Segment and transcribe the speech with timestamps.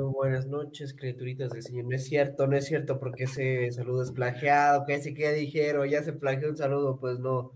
[0.00, 1.84] Buenas noches, criaturitas del Señor.
[1.84, 5.88] No es cierto, no es cierto, porque ese saludo es plagiado, que ese que dijeron,
[5.88, 7.52] ya se plagió un saludo, pues no.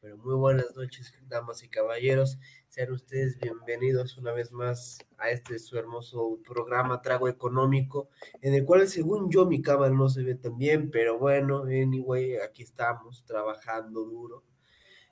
[0.00, 2.38] Pero muy buenas noches, damas y caballeros.
[2.68, 8.08] Sean ustedes bienvenidos una vez más a este su hermoso programa Trago Económico,
[8.40, 12.36] en el cual, según yo, mi cámara no se ve tan bien, pero bueno, anyway,
[12.36, 14.44] aquí estamos trabajando duro.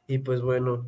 [0.07, 0.87] Y pues bueno,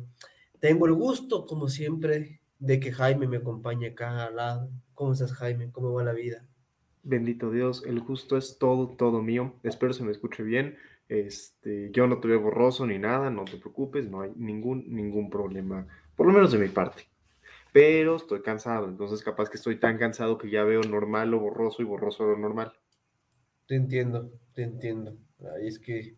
[0.59, 4.69] tengo el gusto, como siempre, de que Jaime me acompañe acá al lado
[5.01, 5.71] ¿Cómo estás, Jaime?
[5.71, 6.45] ¿Cómo va la vida?
[7.01, 9.55] Bendito Dios, el gusto es todo, todo mío.
[9.63, 10.77] Espero se me escuche bien.
[11.09, 15.31] Este, yo no te veo borroso ni nada, no te preocupes, no hay ningún, ningún
[15.31, 17.07] problema, por lo menos de mi parte.
[17.73, 21.81] Pero estoy cansado, entonces capaz que estoy tan cansado que ya veo normal lo borroso
[21.81, 22.71] y borroso lo normal.
[23.65, 25.17] Te entiendo, te entiendo.
[25.55, 26.15] Ahí es que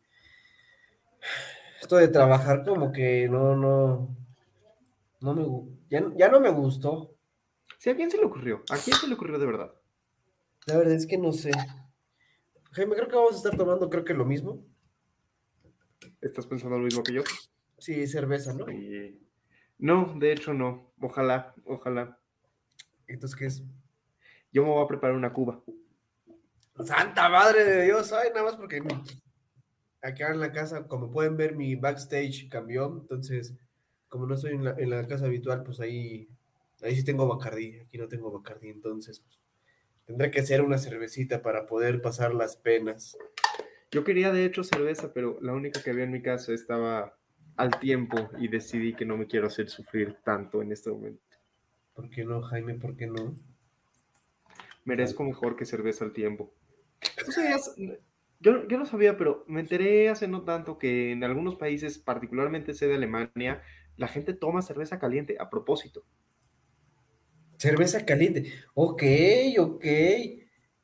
[1.82, 4.14] esto de trabajar como que no, no,
[5.22, 5.46] no me,
[5.90, 7.13] ya, ya no me gustó.
[7.92, 8.64] ¿A quién se le ocurrió?
[8.70, 9.74] ¿A quién se le ocurrió de verdad?
[10.66, 11.52] La verdad es que no sé.
[12.72, 14.66] Jaime, creo que vamos a estar tomando, creo que lo mismo.
[16.22, 17.24] ¿Estás pensando lo mismo que yo?
[17.78, 18.66] Sí, cerveza, ¿no?
[19.78, 20.94] No, de hecho no.
[21.00, 22.20] Ojalá, ojalá.
[23.08, 23.64] Entonces, ¿qué es?
[24.52, 25.62] Yo me voy a preparar una cuba.
[26.84, 28.82] Santa madre de Dios, ay, nada más porque
[30.02, 33.56] acá en la casa, como pueden ver, mi backstage cambió, entonces,
[34.10, 36.28] como no estoy en la, en la casa habitual, pues ahí
[36.84, 39.42] Ahí sí tengo Bacardí, aquí no tengo Bacardí, entonces pues,
[40.06, 43.18] tendré que hacer una cervecita para poder pasar las penas.
[43.92, 47.18] Yo quería de hecho cerveza, pero la única que había en mi casa estaba
[47.56, 51.22] al tiempo y decidí que no me quiero hacer sufrir tanto en este momento.
[51.94, 52.74] ¿Por qué no, Jaime?
[52.76, 53.36] ¿Por qué no?
[54.84, 56.54] Merezco mejor que cerveza al tiempo.
[58.40, 62.74] Yo, yo no sabía, pero me enteré hace no tanto que en algunos países, particularmente
[62.74, 63.64] sede Alemania,
[63.96, 66.04] la gente toma cerveza caliente a propósito.
[67.64, 68.52] Cerveza caliente.
[68.74, 69.04] Ok,
[69.58, 69.86] ok.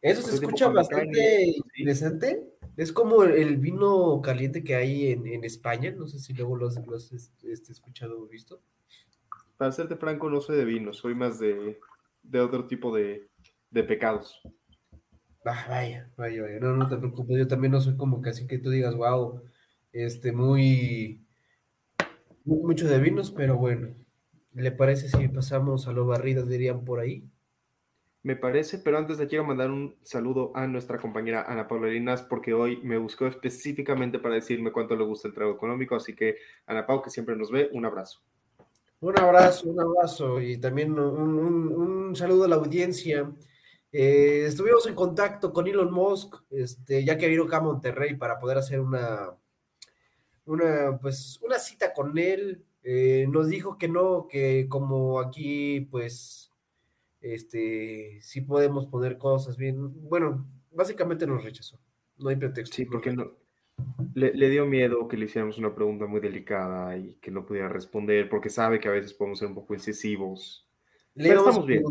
[0.02, 2.54] Eso se escucha bastante interesante.
[2.78, 5.92] Es como el vino caliente que hay en, España.
[5.92, 6.78] No sé si luego lo has,
[7.12, 8.62] este, este, escuchado o visto.
[9.58, 11.78] Para serte franco, no soy de vino, soy más de,
[12.34, 13.28] otro tipo de,
[13.74, 14.40] pecados.
[15.44, 16.60] Ah, vaya, vaya, vaya.
[16.62, 17.38] No, no te preocupes.
[17.38, 19.42] Yo también no soy como que así que tú digas, wow,
[19.92, 21.26] este, muy
[22.46, 23.99] mucho de vinos, pero bueno.
[24.54, 27.24] ¿Le parece si pasamos a lo barrido, dirían por ahí?
[28.22, 32.22] Me parece, pero antes le quiero mandar un saludo a nuestra compañera Ana Paula Linas,
[32.22, 36.36] porque hoy me buscó específicamente para decirme cuánto le gusta el trago económico, así que
[36.66, 38.22] Ana Pau, que siempre nos ve, un abrazo.
[39.00, 43.32] Un abrazo, un abrazo y también un, saludo a la audiencia.
[43.92, 48.38] Eh, estuvimos en contacto con Elon Musk, este, ya que vino acá a Monterrey para
[48.38, 49.34] poder hacer una,
[50.46, 56.52] una, pues, una cita con él eh, nos dijo que no, que como aquí, pues,
[57.22, 60.10] este, sí podemos poner cosas bien.
[60.10, 61.80] Bueno, básicamente nos rechazó.
[62.18, 62.76] No hay pretexto.
[62.76, 63.32] Sí, porque no,
[64.16, 68.28] le, dio miedo que le hiciéramos una pregunta muy delicada y que no pudiera responder,
[68.28, 70.68] porque sabe que a veces podemos ser un poco incisivos.
[71.14, 71.84] Le vamos, bien.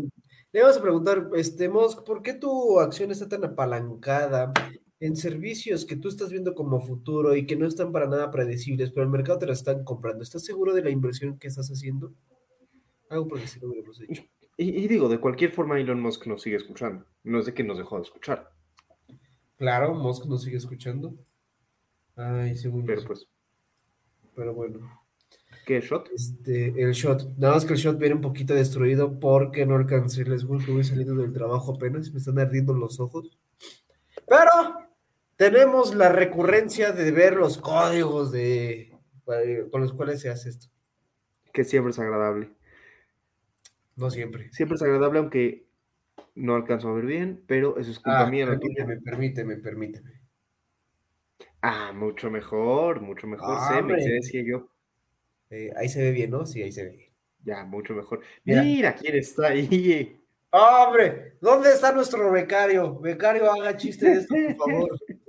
[0.51, 4.51] le vamos a preguntar, este, Mosk, ¿por qué tu acción está tan apalancada
[4.99, 8.91] en servicios que tú estás viendo como futuro y que no están para nada predecibles,
[8.91, 12.13] pero el mercado te la están comprando, ¿estás seguro de la inversión que estás haciendo?
[13.09, 13.73] Algo por decirlo
[14.07, 14.23] hecho.
[14.57, 17.77] Y, digo, de cualquier forma Elon Musk nos sigue escuchando, no es de que nos
[17.77, 18.51] dejó de escuchar.
[19.57, 21.15] Claro, Musk nos sigue escuchando.
[22.15, 23.27] Ay, según Pero pues.
[24.35, 24.79] Pero bueno.
[25.65, 26.09] ¿Qué shot?
[26.13, 27.37] Este, el shot.
[27.37, 30.83] Nada más que el shot viene un poquito destruido porque no alcancé les que voy
[30.83, 33.37] saliendo del trabajo apenas, me están ardiendo los ojos.
[34.27, 34.88] Pero
[35.39, 38.93] tenemos la recurrencia de ver los códigos de,
[39.71, 40.67] con los cuales se hace esto.
[41.53, 42.51] Que siempre es agradable.
[43.95, 44.51] No siempre.
[44.51, 45.65] Siempre es agradable, aunque
[46.35, 50.21] No alcanzo a ver bien, pero eso es culpa Ah, mía, permíteme, permíteme, permíteme.
[51.61, 53.55] Ah, mucho mejor, mucho mejor.
[53.57, 54.03] Ah, hombre.
[54.03, 54.69] ya decía yo.
[55.51, 56.45] Eh, ahí se ve bien, ¿no?
[56.45, 57.13] Sí, ahí se ve bien.
[57.45, 58.19] Ya, mucho mejor.
[58.43, 58.61] Mira.
[58.61, 60.21] Mira, quién está ahí.
[60.51, 61.37] ¡Hombre!
[61.39, 62.99] ¿Dónde está nuestro becario?
[62.99, 64.99] Becario, haga chiste de esto, por favor.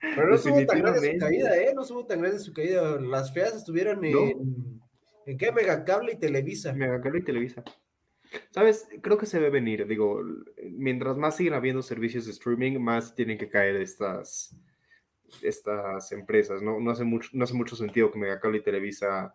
[0.00, 1.72] Pero no estuvo tan grande su caída, ¿eh?
[1.74, 3.00] No estuvo tan grande su caída.
[3.00, 4.12] Las feas estuvieron en.
[4.12, 4.80] No.
[5.26, 5.52] ¿En qué?
[5.52, 6.72] Megacable y Televisa.
[6.72, 7.62] Megacable y Televisa.
[8.50, 8.88] ¿Sabes?
[9.02, 9.86] Creo que se ve venir.
[9.86, 10.22] Digo,
[10.70, 14.56] mientras más siguen habiendo servicios de streaming, más tienen que caer estas,
[15.42, 16.62] estas empresas.
[16.62, 19.34] No, no, hace mucho, no hace mucho sentido que Megacable y Televisa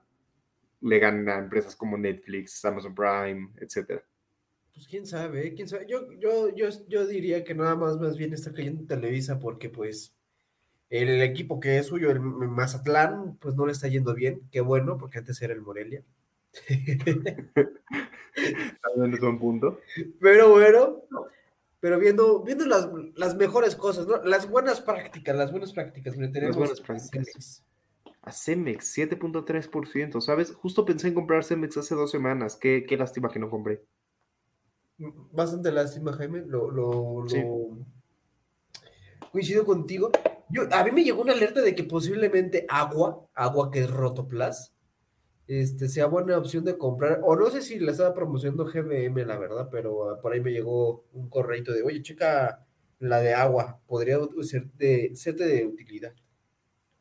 [0.81, 4.03] le ganen a empresas como Netflix, Amazon Prime, etcétera.
[4.73, 5.53] Pues quién sabe, ¿eh?
[5.53, 5.85] quién sabe.
[5.87, 10.13] Yo, yo, yo, yo diría que nada más más bien está cayendo Televisa porque pues
[10.89, 14.41] el equipo que es suyo, el Mazatlán, pues no le está yendo bien.
[14.51, 16.03] Qué bueno, porque antes era el Morelia.
[18.81, 19.79] También es buen punto.
[20.19, 21.03] Pero bueno,
[21.79, 24.21] pero viendo, viendo las, las mejores cosas, ¿no?
[24.23, 26.15] Las buenas prácticas, las buenas prácticas.
[26.17, 27.63] mira, tenemos buenas prácticas.
[28.21, 30.19] A Cemex, 7.3%.
[30.21, 30.51] ¿Sabes?
[30.53, 32.55] Justo pensé en comprar Cemex hace dos semanas.
[32.55, 33.83] Qué, qué lástima que no compré.
[34.97, 36.41] Bastante lástima, Jaime.
[36.45, 37.37] Lo, lo, Sí.
[37.41, 37.77] lo-
[39.31, 40.11] Coincido contigo.
[40.49, 44.75] Yo, a mí me llegó una alerta de que posiblemente agua, agua que es Rotoplas,
[45.47, 47.19] este, sea buena opción de comprar.
[47.23, 50.51] O no sé si la estaba promocionando GBM, la verdad, pero ah, por ahí me
[50.51, 52.65] llegó un correito de, oye, checa
[52.99, 56.13] la de agua, podría ser de, serte de utilidad.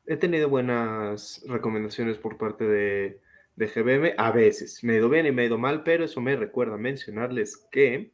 [0.07, 3.21] He tenido buenas recomendaciones por parte de,
[3.57, 4.15] de GBM.
[4.19, 6.77] A veces me he ido bien y me he ido mal, pero eso me recuerda
[6.77, 8.13] mencionarles que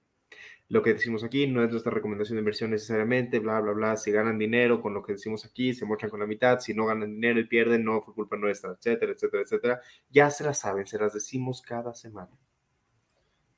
[0.70, 3.96] lo que decimos aquí no es nuestra recomendación de inversión necesariamente, bla, bla, bla.
[3.96, 6.60] Si ganan dinero con lo que decimos aquí, se mochan con la mitad.
[6.60, 9.80] Si no ganan dinero y pierden, no fue culpa nuestra, etcétera, etcétera, etcétera.
[10.10, 12.30] Ya se las saben, se las decimos cada semana.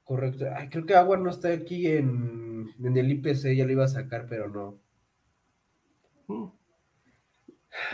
[0.05, 0.47] Correcto.
[0.57, 3.89] Ay, creo que agua no está aquí en, en el IPC, ya lo iba a
[3.89, 4.81] sacar, pero no.
[6.29, 6.51] Mm.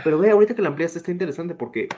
[0.04, 1.88] Pero ve, ahorita que la ampliaste está interesante porque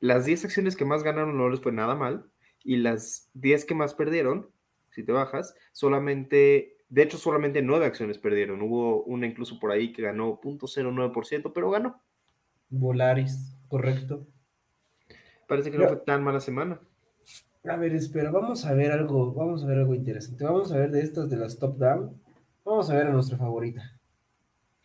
[0.00, 2.28] las 10 acciones que más ganaron no les fue nada mal
[2.64, 4.50] y las 10 que más perdieron,
[5.00, 8.62] si te bajas, solamente, de hecho solamente 9 acciones perdieron.
[8.62, 12.00] Hubo una incluso por ahí que ganó 0.09%, pero ganó.
[12.68, 14.26] Volaris, correcto.
[15.48, 16.80] Parece que no fue tan mala semana.
[17.64, 20.44] A ver, espera, vamos a ver algo, vamos a ver algo interesante.
[20.44, 22.20] Vamos a ver de estas de las top down.
[22.64, 23.98] Vamos a ver a nuestra favorita.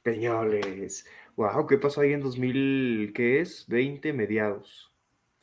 [0.01, 1.05] Peñoles.
[1.35, 3.65] Wow, ¿qué pasó ahí en 2000, qué es?
[3.67, 4.91] 20 mediados.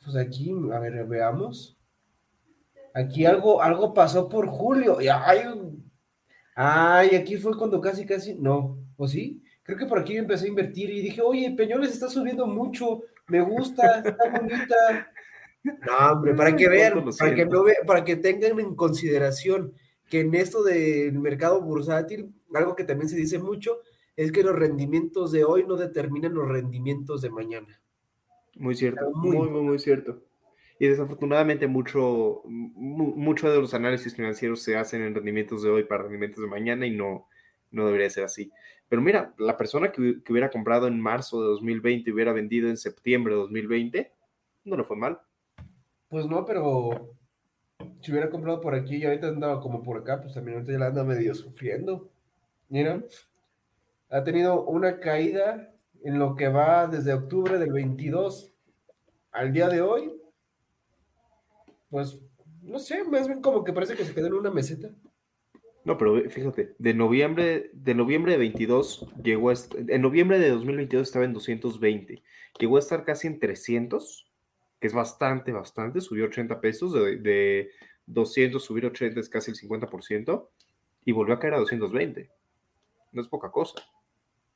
[0.03, 1.72] Pues aquí, a ver, veamos.
[2.93, 5.01] Aquí algo, algo pasó por Julio.
[5.01, 5.39] Y ay,
[6.55, 9.41] ay, aquí fue cuando casi, casi, no, ¿o sí?
[9.63, 13.41] Creo que por aquí empecé a invertir y dije, oye, Peñoles está subiendo mucho, me
[13.41, 15.11] gusta, está bonita.
[15.63, 19.73] No, hombre, para que vean, para que, no ve- para que tengan en consideración
[20.09, 23.79] que en esto del mercado bursátil, algo que también se dice mucho,
[24.17, 27.81] es que los rendimientos de hoy no determinan los rendimientos de mañana.
[28.57, 30.21] Muy cierto, muy, muy, muy cierto.
[30.79, 35.83] Y desafortunadamente mucho, mu- mucho de los análisis financieros se hacen en rendimientos de hoy
[35.83, 37.27] para rendimientos de mañana y no,
[37.71, 38.51] no debería ser así.
[38.89, 42.69] Pero mira, la persona que, que hubiera comprado en marzo de 2020 y hubiera vendido
[42.69, 44.11] en septiembre de 2020,
[44.65, 45.19] no le fue mal.
[46.09, 47.15] Pues no, pero
[48.01, 50.79] si hubiera comprado por aquí y ahorita andaba como por acá, pues también ahorita ya
[50.79, 52.09] la anda medio sufriendo.
[52.69, 53.03] Mira,
[54.09, 58.51] ha tenido una caída en lo que va desde octubre del 22
[59.31, 60.13] al día de hoy.
[61.93, 62.19] Pues
[62.63, 64.89] no sé, más bien como que parece que se quedó en una meseta.
[65.85, 71.03] No, pero fíjate, de noviembre, de noviembre de 22 llegó a en noviembre de 2022
[71.03, 72.23] estaba en 220,
[72.57, 74.27] llegó a estar casi en 300,
[74.79, 77.69] que es bastante, bastante, subió 80 pesos, de, de
[78.07, 80.47] 200 subir 80 es casi el 50%,
[81.05, 82.27] y volvió a caer a 220.
[83.11, 83.75] No es poca cosa.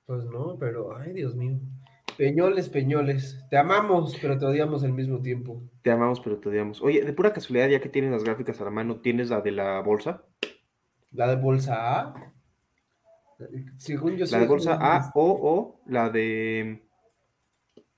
[0.08, 1.60] Pues no, pero ay, Dios mío.
[2.18, 5.62] Peñoles, Peñoles, te amamos, pero te odiamos al mismo tiempo.
[5.84, 6.82] Te amamos, pero te odiamos.
[6.82, 9.52] Oye, de pura casualidad, ya que tienes las gráficas a la mano, ¿tienes la de
[9.52, 10.26] la bolsa?
[11.12, 12.34] La de bolsa A.
[13.78, 16.90] Según yo La de bolsa A o, o la de...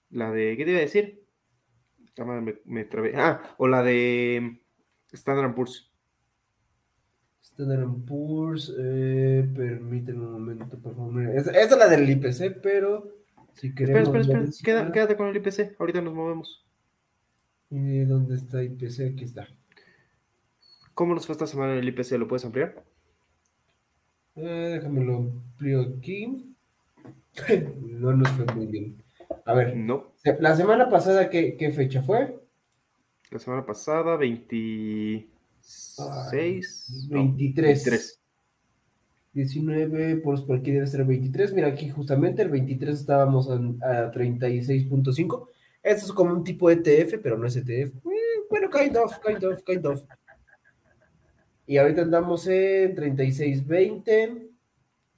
[0.09, 0.57] La de...
[0.57, 1.25] ¿Qué te iba a decir?
[2.17, 3.13] Me, me trabé.
[3.15, 4.61] Ah, o la de
[5.13, 5.93] Standard Poor's.
[7.41, 11.21] Standard Poor's, eh, permíteme un momento, por favor.
[11.29, 13.18] Esta, esta es la del IPC, pero
[13.59, 14.45] si Espera, espera, espera.
[14.63, 15.75] Queda- quédate con el IPC.
[15.79, 16.65] Ahorita nos movemos.
[17.69, 19.13] ¿Y dónde está IPC?
[19.13, 19.47] Aquí está.
[20.93, 22.17] ¿Cómo nos fue esta semana en el IPC?
[22.17, 22.83] ¿Lo puedes ampliar?
[24.35, 26.53] Eh, déjame lo amplio aquí.
[27.83, 29.03] no nos fue muy bien.
[29.45, 30.11] A ver, No.
[30.39, 32.39] la semana pasada, ¿qué, qué fecha fue?
[33.31, 35.27] La semana pasada, 20...
[35.61, 38.18] 6, 23.
[39.33, 41.53] 19, por, por aquí debe ser el 23.
[41.53, 45.48] Mira, aquí justamente el 23 estábamos en- a 36.5.
[45.83, 47.95] Esto es como un tipo ETF, pero no es ETF.
[47.98, 50.03] Eh, bueno, kind of, kind of, kind of.
[51.65, 54.50] Y ahorita andamos en 36.20,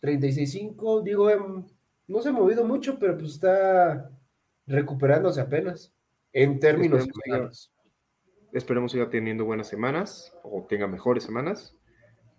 [0.01, 1.01] 36.5.
[1.01, 1.63] Digo, em,
[2.08, 4.12] no se ha movido mucho, pero pues está
[4.68, 5.94] recuperándose apenas.
[6.34, 7.72] En términos Esperemos siga-.
[8.53, 11.75] Esperemos siga teniendo buenas semanas o tenga mejores semanas.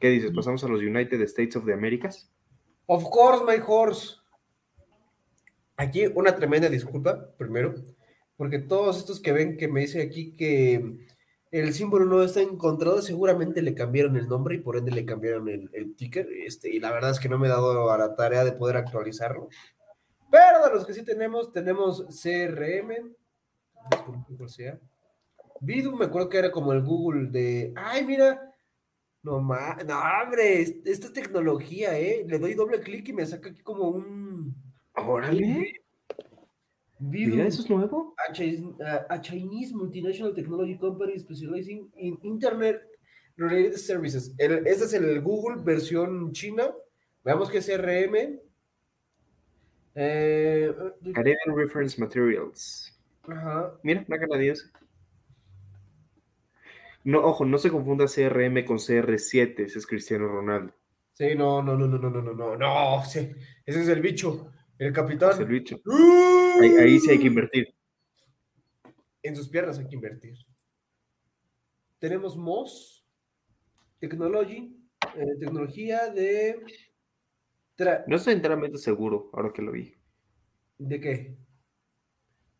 [0.02, 0.32] ¿Qué dices?
[0.34, 2.28] ¿Pasamos a los United States of the Americas?
[2.86, 4.16] Of course, my horse.
[5.76, 7.76] Aquí una tremenda disculpa, primero,
[8.36, 10.96] porque todos estos que ven que me dice aquí que
[11.52, 15.48] el símbolo no está encontrado, seguramente le cambiaron el nombre y por ende le cambiaron
[15.48, 16.28] el, el ticker.
[16.32, 18.78] Este, y la verdad es que no me he dado a la tarea de poder
[18.78, 19.50] actualizarlo.
[20.32, 23.14] Pero de los que sí tenemos, tenemos CRM,
[23.88, 24.80] disculpe cuál sea.
[25.60, 28.51] Vidu, me acuerdo que era como el Google de, ay, mira,
[29.22, 32.24] no, ma no, hombre, es- esta es tecnología, ¿eh?
[32.26, 34.54] Le doy doble clic y me saca aquí como un...
[34.94, 35.74] Órale.
[36.98, 38.14] Vidu, Mira, eso es nuevo.
[38.28, 42.80] a, Chi- a- a Chinese multinational technology company specializing in internet
[43.36, 44.34] related services.
[44.38, 46.72] El- este es el Google versión china.
[47.24, 48.40] Veamos que es CRM.
[49.94, 50.72] Eh,
[51.54, 52.98] Reference Materials.
[53.28, 53.74] ajá.
[53.82, 54.64] Mira, una canadiense.
[57.04, 60.72] No, ojo, no se confunda CRM con CR7, ese es Cristiano Ronaldo.
[61.12, 63.32] Sí, no, no, no, no, no, no, no, no, no, sí,
[63.66, 65.30] ese es el bicho, el capitán.
[65.32, 65.76] Es el bicho.
[65.84, 66.60] ¡Uh!
[66.62, 67.74] Ahí, ahí sí hay que invertir.
[69.22, 70.34] En sus piernas hay que invertir.
[71.98, 73.04] Tenemos MOS,
[74.00, 74.76] Technology,
[75.14, 76.60] eh, tecnología de...
[77.76, 79.94] tra- No estoy enteramente seguro, ahora que lo vi,
[80.78, 81.36] ¿De qué?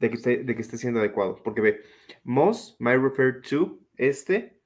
[0.03, 1.37] De que esté, de que esté siendo adecuado.
[1.45, 1.81] Porque ve,
[2.25, 4.61] MOS, My Refer to, este,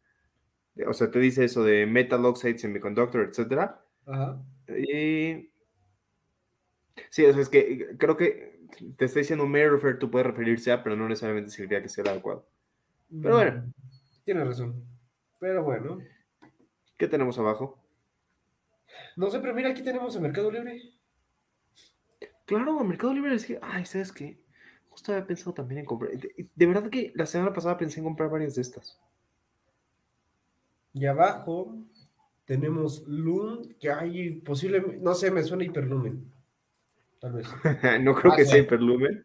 [0.87, 3.85] o sea, te dice eso de Metal Oxide Semiconductor, etcétera.
[4.07, 4.43] Ajá.
[4.67, 5.51] Y...
[7.11, 8.61] Sí, o sea, es que creo que
[8.97, 12.03] te está diciendo May Refer to, puede referirse a, pero no necesariamente significa que sea
[12.03, 12.49] el adecuado.
[13.23, 13.61] Pero bueno.
[13.61, 13.73] Mm,
[14.25, 14.85] Tienes razón.
[15.39, 15.99] Pero bueno.
[16.97, 17.79] ¿Qué tenemos abajo?
[19.17, 20.81] No sé, pero mira, aquí tenemos el Mercado Libre.
[22.47, 24.46] Claro, Mercado Libre es que, ay, ¿sabes qué?
[24.97, 26.13] Justo había pensado también en comprar.
[26.13, 28.99] De, de verdad que la semana pasada pensé en comprar varias de estas.
[30.95, 31.77] Y abajo
[32.47, 36.33] tenemos Loom, que hay posiblemente, no sé, me suena hiperlumen.
[37.21, 37.47] Tal vez.
[38.01, 39.23] no creo Ah, que sea Hyperlumen.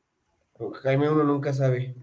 [0.60, 1.96] O Jaime uno nunca sabe.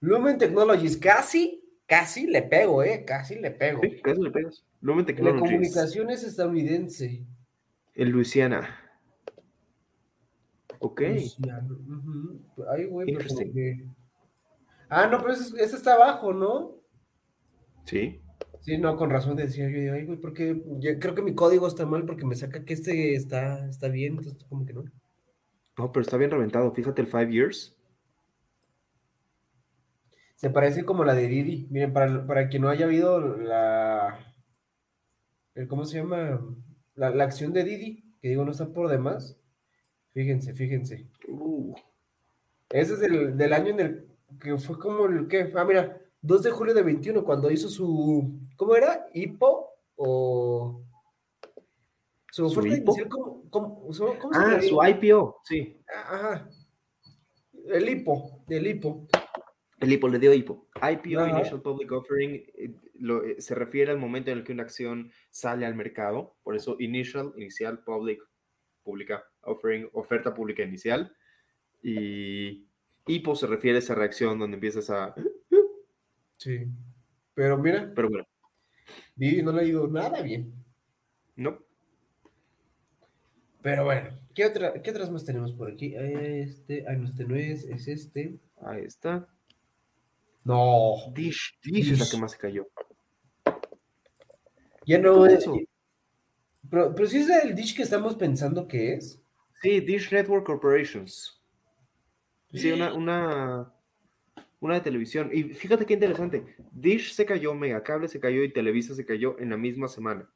[0.00, 3.04] Lumen Technologies, casi, casi le pego, ¿eh?
[3.06, 3.82] Casi le pego.
[3.82, 4.64] Sí, casi le pegas.
[4.80, 5.42] Lumen Technologies.
[5.42, 7.26] Telecomunicaciones estadounidense.
[7.94, 8.87] En Luisiana.
[10.80, 11.00] Ok.
[11.00, 11.78] Luciano.
[12.70, 13.86] Ay, güey, pero como que-
[14.88, 16.76] Ah, no, pero ese, ese está abajo, ¿no?
[17.84, 18.20] Sí.
[18.60, 21.86] Sí, no, con razón decía yo, ay, güey, porque yo creo que mi código está
[21.86, 24.84] mal porque me saca que este está, está bien, entonces como que no.
[25.76, 26.72] No, pero está bien reventado.
[26.72, 27.74] Fíjate el Five Years.
[30.36, 31.66] Se parece como la de Didi.
[31.70, 34.18] Miren, para, para quien no haya habido la.
[35.54, 36.40] el- ¿Cómo se llama?
[36.94, 39.36] La, la acción de Didi, que digo, no está por demás.
[40.18, 41.06] Fíjense, fíjense.
[41.28, 41.74] Uh,
[42.70, 44.08] Ese es del, del año en el
[44.40, 45.52] que fue como el que.
[45.54, 48.36] Ah, mira, 2 de julio de 21, cuando hizo su.
[48.56, 49.06] ¿Cómo era?
[49.14, 49.68] ¿Hipo?
[49.94, 50.82] O.
[52.32, 52.90] Su ¿Su oferta hipo?
[52.94, 55.40] inicial, ¿cómo, cómo, su- cómo Ah, su IPO.
[55.44, 55.76] Sí.
[55.86, 56.48] Ajá.
[57.66, 59.06] El hipo, el hipo.
[59.78, 60.66] El IPO le dio IPO.
[60.82, 61.38] IPO, Ajá.
[61.38, 65.12] Initial Public Offering, eh, lo- eh, se refiere al momento en el que una acción
[65.30, 66.34] sale al mercado.
[66.42, 68.20] Por eso, Initial, inicial, Public,
[68.88, 71.14] pública, Offering, oferta pública inicial.
[71.82, 72.66] Y
[73.06, 75.14] IPO se refiere a esa reacción donde empiezas a.
[76.38, 76.66] Sí.
[77.34, 78.26] Pero mira, Pero bueno,
[79.14, 80.54] Didi no le ha ido nada bien.
[81.36, 81.58] no.
[83.60, 85.94] Pero bueno, ¿qué, otra, ¿qué otras más tenemos por aquí?
[85.94, 88.38] Este, ay, no, este no es, es este.
[88.62, 89.28] Ahí está.
[90.44, 92.68] No, Dish, Dish es la que más se cayó.
[94.86, 95.46] ya no ¿Qué es.
[96.70, 99.22] Pero, pero sí es el dish que estamos pensando que es.
[99.62, 101.40] Sí, Dish Network Corporations.
[102.52, 103.72] Sí, una, una,
[104.60, 105.30] una de televisión.
[105.32, 106.56] Y fíjate qué interesante.
[106.70, 110.30] Dish se cayó, Megacable se cayó y Televisa se cayó en la misma semana.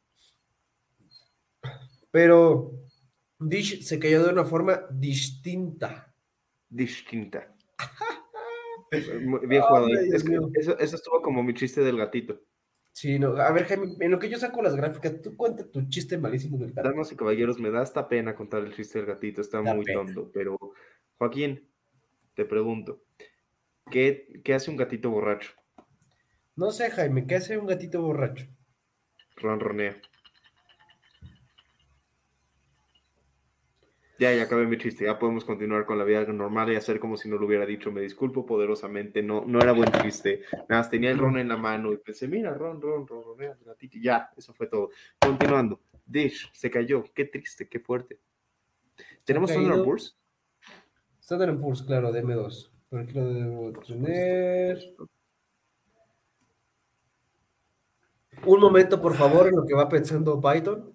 [2.11, 2.73] Pero
[3.39, 6.13] Dish se cayó de una forma distinta.
[6.69, 7.55] Distinta.
[9.49, 12.41] Bien jugado Es que eso, eso estuvo como mi chiste del gatito.
[12.93, 13.37] Sí, no.
[13.37, 16.59] A ver, Jaime, en lo que yo saco las gráficas, tú cuenta tu chiste malísimo
[16.59, 16.89] del gato.
[16.89, 19.41] Damas y caballeros, me da hasta pena contar el chiste del gatito.
[19.41, 20.01] Está Da muy pena.
[20.05, 20.31] tonto.
[20.33, 20.59] Pero,
[21.19, 21.69] Joaquín,
[22.35, 23.03] te pregunto.
[23.91, 25.53] ¿Qué, qué hace un gatito borracho?
[26.55, 28.47] No sé, Jaime, ¿qué hace un gatito borracho?
[29.37, 30.01] Ronronea.
[34.19, 35.05] Ya, ya acabé mi chiste.
[35.05, 37.91] Ya podemos continuar con la vida normal y hacer como si no lo hubiera dicho.
[37.91, 39.23] Me disculpo poderosamente.
[39.23, 40.43] No, no era buen chiste.
[40.69, 43.99] Nada más tenía el ron en la mano y pensé, mira, ron, ron, ron, gatito.
[44.01, 44.91] Ya, eso fue todo.
[45.19, 45.81] Continuando.
[46.07, 47.05] Dish se cayó.
[47.15, 48.21] Qué triste, qué fuerte.
[49.25, 49.51] ¿Tenemos.
[49.51, 50.17] Standard Poor's?
[51.21, 52.71] Standard Poor's, claro, de M2.
[52.91, 54.95] Por aquí lo debo tener.
[58.45, 60.93] Un momento, por favor, en lo que va pensando Python.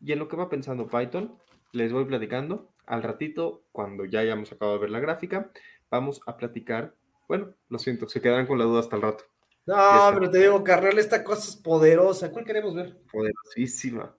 [0.00, 1.36] Y en lo que va pensando Python,
[1.72, 2.72] les voy platicando.
[2.86, 5.50] Al ratito, cuando ya hayamos acabado de ver la gráfica,
[5.90, 6.94] vamos a platicar.
[7.28, 9.24] Bueno, lo siento, se quedarán con la duda hasta el rato.
[9.66, 9.76] No,
[10.14, 12.32] pero te digo, carnal, esta cosa es poderosa.
[12.32, 12.96] ¿Cuál queremos ver?
[13.12, 14.16] Poderosísima.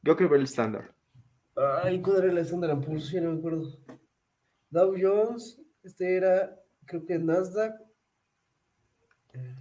[0.00, 0.94] Yo quiero ver el estándar.
[1.54, 3.10] Ay, ¿cuál era el Poor's?
[3.10, 3.78] Ya no me acuerdo.
[4.70, 7.74] Dow Jones, este era, creo que Nasdaq.
[9.34, 9.54] Eh,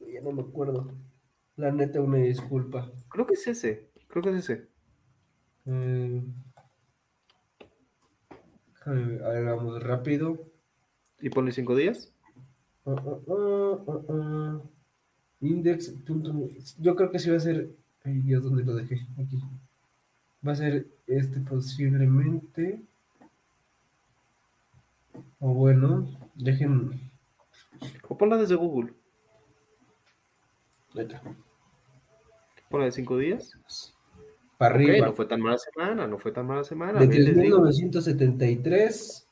[0.00, 0.90] Ya no me acuerdo.
[1.56, 2.90] La neta, una disculpa.
[3.10, 3.90] Creo que es ese.
[4.08, 4.71] Creo que es ese.
[5.64, 6.22] Ver,
[8.86, 10.38] a ver, vamos rápido.
[11.20, 12.12] ¿Y pone cinco días?
[12.84, 14.60] Ah.
[15.40, 15.94] Index.
[16.78, 17.70] Yo creo que sí va a ser.
[18.04, 19.06] Ay, Dios, ¿dónde lo dejé?
[19.18, 19.40] Aquí.
[20.46, 22.82] Va a ser este posiblemente.
[25.38, 27.00] O bueno, dejen.
[28.08, 28.94] O ponla desde Google.
[30.94, 31.22] ahí está,
[32.68, 33.56] Ponla de cinco días.
[34.62, 35.06] Para arriba.
[35.06, 37.00] no fue tan mala semana, no fue tan mala semana.
[37.00, 37.58] de bien les digo.
[37.66, 39.26] 3.973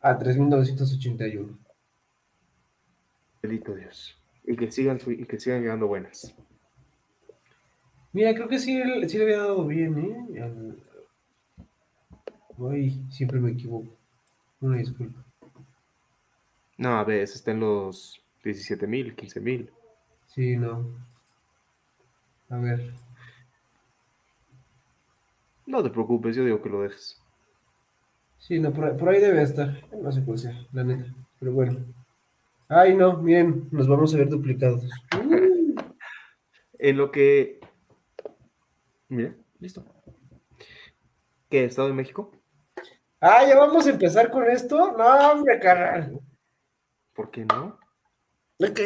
[0.00, 1.56] a 3.981.
[3.40, 4.20] Bendito Dios.
[4.44, 6.34] Y que sigan, y que sigan llegando buenas.
[8.12, 10.74] Mira, creo que sí, sí le había dado bien, ¿eh?
[12.68, 13.96] Ay, siempre me equivoco.
[14.60, 15.24] Una disculpa.
[16.76, 19.70] No, a ver, está en los 17 mil, 15 mil.
[20.26, 20.92] Sí, no.
[22.48, 22.90] A ver.
[25.70, 27.16] No te preocupes, yo digo que lo dejes.
[28.38, 29.80] Sí, no, por, ahí- por ahí debe estar.
[30.10, 31.04] Sé cuál sea, la neta.
[31.38, 31.78] Pero bueno.
[32.68, 34.84] Ay, no, miren, nos vamos a ver duplicados.
[36.78, 37.60] En lo que.
[39.08, 39.84] Mira, listo.
[41.48, 41.64] ¿Qué?
[41.64, 42.32] ¿Estado de México?
[43.20, 44.96] Ah, ya vamos a empezar con esto.
[44.96, 46.20] No, hombre, carnal.
[47.12, 47.78] ¿Por qué no?
[48.58, 48.80] Ok,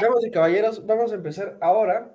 [0.00, 2.14] damas y caballeros, vamos a empezar ahora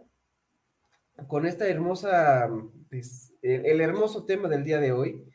[1.27, 2.49] con esta hermosa,
[2.89, 5.25] pues, el, hermoso tema del día de hoy,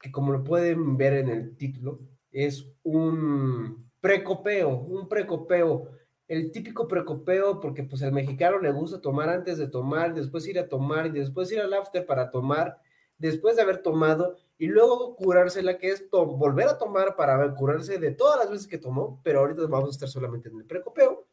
[0.00, 1.98] que como lo pueden ver en el título,
[2.32, 5.90] es un precopeo, un precopeo,
[6.26, 10.58] el típico precopeo, porque pues al mexicano le gusta tomar antes de tomar, después ir
[10.58, 12.78] a tomar y después ir al after para tomar,
[13.18, 18.12] después de haber tomado y luego curársela, que es volver a tomar para curarse de
[18.12, 21.26] todas las veces que tomó, pero ahorita vamos a estar solamente en el precopeo,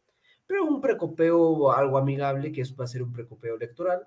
[0.45, 4.05] pero un precopeo algo amigable, que es, va a ser un precopeo electoral,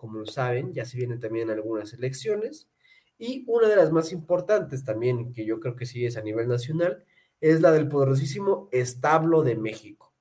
[0.00, 2.70] como lo saben, ya se vienen también algunas elecciones,
[3.18, 6.48] y una de las más importantes también, que yo creo que sí es a nivel
[6.48, 7.04] nacional,
[7.38, 10.14] es la del poderosísimo establo de México.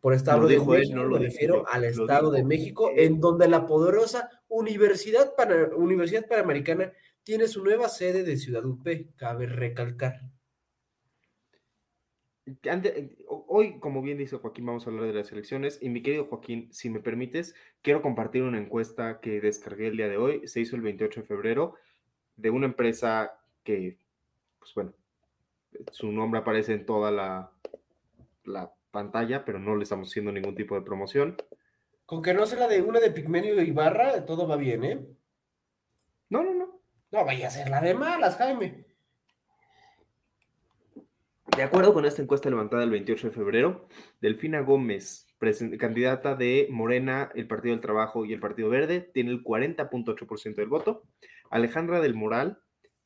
[0.00, 2.90] Por establo Lo de él, México no lo me refiero yo, al Estado de México,
[2.96, 5.34] en donde la poderosa Universidad,
[5.76, 6.90] Universidad Panamericana
[7.22, 8.86] tiene su nueva sede de Ciudad UP,
[9.16, 10.22] cabe recalcar.
[12.46, 15.78] Eh, ho- hoy, como bien dice Joaquín, vamos a hablar de las elecciones.
[15.80, 20.08] Y mi querido Joaquín, si me permites, quiero compartir una encuesta que descargué el día
[20.08, 20.46] de hoy.
[20.46, 21.74] Se hizo el 28 de febrero
[22.36, 23.96] de una empresa que,
[24.58, 24.92] pues bueno,
[25.90, 27.50] su nombre aparece en toda la,
[28.44, 31.36] la pantalla, pero no le estamos haciendo ningún tipo de promoción.
[32.06, 35.06] Con que no sea la de una de Pigmenio y Barra, todo va bien, ¿eh?
[36.28, 36.80] No, no, no.
[37.10, 38.83] No vaya a ser la de malas, Jaime.
[41.56, 43.86] De acuerdo con esta encuesta levantada el 28 de febrero,
[44.20, 45.28] Delfina Gómez,
[45.78, 50.68] candidata de Morena, el Partido del Trabajo y el Partido Verde, tiene el 40.8% del
[50.68, 51.04] voto.
[51.50, 52.58] Alejandra del Moral,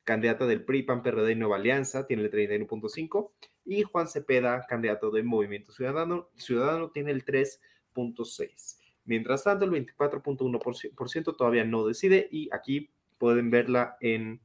[0.03, 3.29] candidata del PRI, PAN, PRD y Nueva Alianza, tiene el 31.5%.
[3.65, 8.77] Y Juan Cepeda, candidato de Movimiento Ciudadano, Ciudadano tiene el 3.6%.
[9.05, 14.41] Mientras tanto, el 24.1% todavía no decide y aquí pueden verla en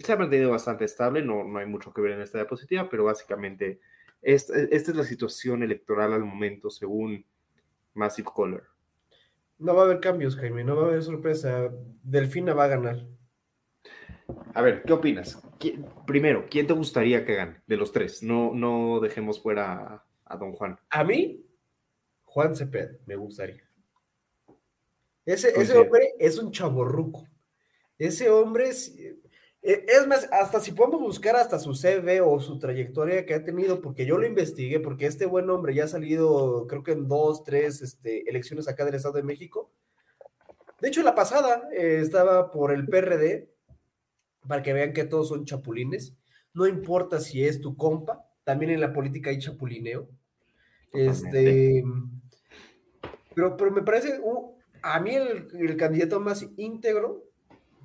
[0.00, 3.04] se ha mantenido bastante estable, no, no hay mucho que ver en esta diapositiva, pero
[3.04, 3.80] básicamente
[4.22, 7.24] esta, esta es la situación electoral al momento según
[7.94, 8.64] Massive Color.
[9.58, 11.70] No va a haber cambios, Jaime, no va a haber sorpresa.
[12.02, 13.06] Delfina va a ganar.
[14.54, 15.42] A ver, ¿qué opinas?
[15.58, 18.22] ¿Qui- primero, ¿quién te gustaría que gane de los tres?
[18.22, 20.78] No, no dejemos fuera a, a Don Juan.
[20.88, 21.44] A mí,
[22.24, 23.62] Juan Cepeda, me gustaría.
[25.26, 27.26] Ese, ese hombre es un chaborruco.
[27.98, 28.96] Ese hombre, es-
[29.62, 33.82] Es más, hasta si podemos buscar hasta su CV o su trayectoria que ha tenido,
[33.82, 37.44] porque yo lo investigué, porque este buen hombre ya ha salido, creo que en dos,
[37.44, 39.70] tres este, elecciones acá del Estado de México.
[40.80, 43.50] De hecho, la pasada eh, estaba por el PRD,
[44.48, 46.14] para que vean que todos son chapulines.
[46.54, 50.08] No importa si es tu compa, también en la política hay chapulineo.
[50.94, 51.84] Este,
[53.34, 57.29] pero, pero me parece, uh, a mí el, el candidato más íntegro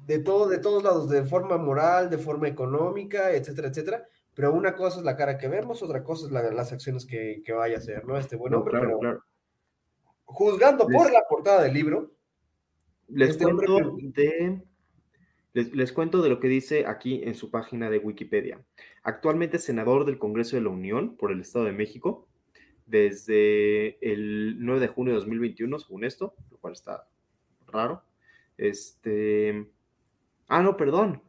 [0.06, 4.08] de todo, de todos lados, de forma moral, de forma económica, etcétera, etcétera.
[4.34, 7.42] Pero una cosa es la cara que vemos, otra cosa es la- las acciones que,
[7.46, 8.18] que vaya a hacer, ¿no?
[8.18, 9.24] Este buen No, hombre, claro, pero claro.
[10.26, 12.12] juzgando por la portada del libro,
[13.08, 14.62] Les Este hombre cuento de.
[15.54, 18.62] Les, les cuento de lo que dice aquí en su página de Wikipedia.
[19.04, 22.28] Actualmente senador del Congreso de la Unión por el Estado de México
[22.88, 27.08] desde el 9 de junio de 2021, según esto, lo cual está
[27.68, 28.04] raro.
[28.58, 29.66] Este.
[30.48, 31.22] Ah, no, perdón.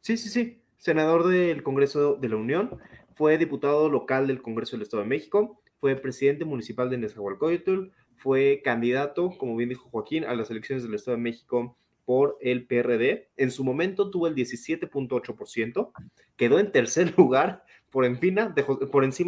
[0.00, 0.60] Sí, sí, sí.
[0.76, 2.78] Senador del Congreso de la Unión.
[3.14, 5.60] Fue diputado local del Congreso del Estado de México.
[5.80, 7.90] Fue presidente municipal de Nezahualcóyotl.
[8.16, 12.66] Fue candidato, como bien dijo Joaquín, a las elecciones del Estado de México por el
[12.66, 13.30] PRD.
[13.36, 15.92] En su momento tuvo el 17.8%.
[16.36, 18.52] Quedó en tercer lugar por, encima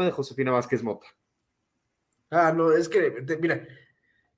[0.04, 1.06] de, Josefina Vázquez Mota.
[2.30, 3.66] Ah, no, es que, mira,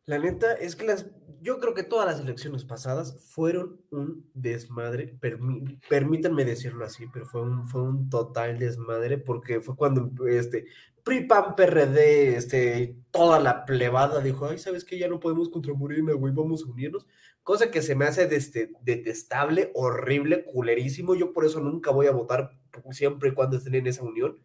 [0.09, 1.07] la neta es que las,
[1.41, 7.27] yo creo que todas las elecciones pasadas fueron un desmadre, permí- permítanme decirlo así, pero
[7.27, 10.67] fue un, fue un total desmadre porque fue cuando este
[11.05, 14.99] PRI, PAN, PRD, este, toda la plebada dijo, ay, ¿sabes qué?
[14.99, 17.07] Ya no podemos contra Morena, güey, vamos a unirnos.
[17.43, 21.15] Cosa que se me hace deste- detestable, horrible, culerísimo.
[21.15, 22.51] Yo por eso nunca voy a votar
[22.91, 24.39] siempre y cuando estén en esa unión.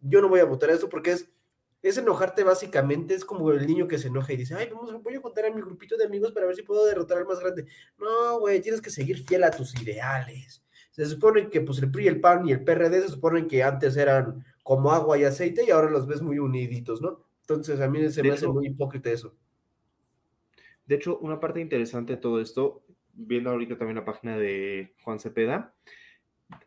[0.00, 1.30] Yo no voy a votar eso porque es
[1.82, 5.16] es enojarte básicamente, es como el niño que se enoja y dice, ay, vamos, voy
[5.16, 7.66] a contar a mi grupito de amigos para ver si puedo derrotar al más grande.
[7.98, 10.62] No, güey, tienes que seguir fiel a tus ideales.
[10.92, 13.96] Se supone que pues el PRI, el PAN y el PRD se suponen que antes
[13.96, 17.24] eran como agua y aceite y ahora los ves muy uniditos, ¿no?
[17.40, 19.34] Entonces a mí se me hace muy hipócrita eso.
[20.86, 25.18] De hecho, una parte interesante de todo esto, viendo ahorita también la página de Juan
[25.18, 25.74] Cepeda,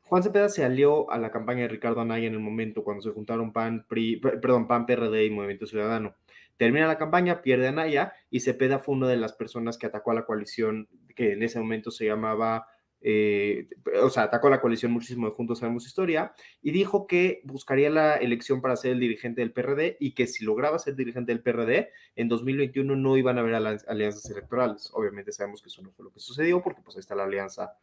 [0.04, 3.12] Juan Cepeda se alió a la campaña de Ricardo Anaya en el momento cuando se
[3.12, 6.16] juntaron PAN, PRI, per- perdón, PAN, PRD y Movimiento Ciudadano.
[6.58, 10.16] Termina la campaña, pierde Anaya y Cepeda fue una de las personas que atacó a
[10.16, 12.68] la coalición que en ese momento se llamaba,
[13.02, 13.68] eh,
[14.02, 17.90] o sea, atacó a la coalición muchísimo de Juntos Sabemos Historia y dijo que buscaría
[17.90, 21.42] la elección para ser el dirigente del PRD y que si lograba ser dirigente del
[21.42, 24.92] PRD, en 2021 no iban a haber ali- alianzas electorales.
[24.94, 27.74] Obviamente sabemos que eso no fue lo que sucedió porque pues ahí está la alianza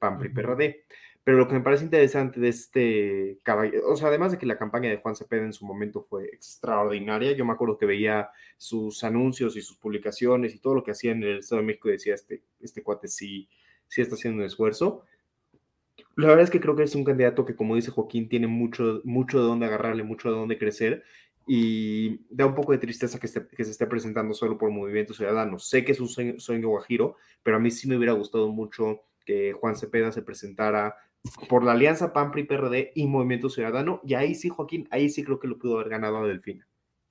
[0.00, 0.84] PAN-PRI-PRD.
[1.28, 4.56] Pero lo que me parece interesante de este caballero, o sea, además de que la
[4.56, 9.04] campaña de Juan Cepeda en su momento fue extraordinaria, yo me acuerdo que veía sus
[9.04, 11.92] anuncios y sus publicaciones y todo lo que hacía en el Estado de México y
[11.92, 13.46] decía, este, este cuate sí,
[13.88, 15.04] sí está haciendo un esfuerzo.
[16.16, 19.02] La verdad es que creo que es un candidato que, como dice Joaquín, tiene mucho,
[19.04, 21.04] mucho de dónde agarrarle, mucho de dónde crecer
[21.46, 25.12] y da un poco de tristeza que, esté- que se esté presentando solo por Movimiento
[25.12, 25.58] Ciudadano.
[25.58, 29.02] Sé que es un sueño, sueño guajiro, pero a mí sí me hubiera gustado mucho
[29.26, 30.96] que Juan Cepeda se presentara
[31.48, 35.24] por la alianza PAN, PRI, PRD y Movimiento Ciudadano, y ahí sí, Joaquín, ahí sí
[35.24, 36.66] creo que lo pudo haber ganado a Delfina.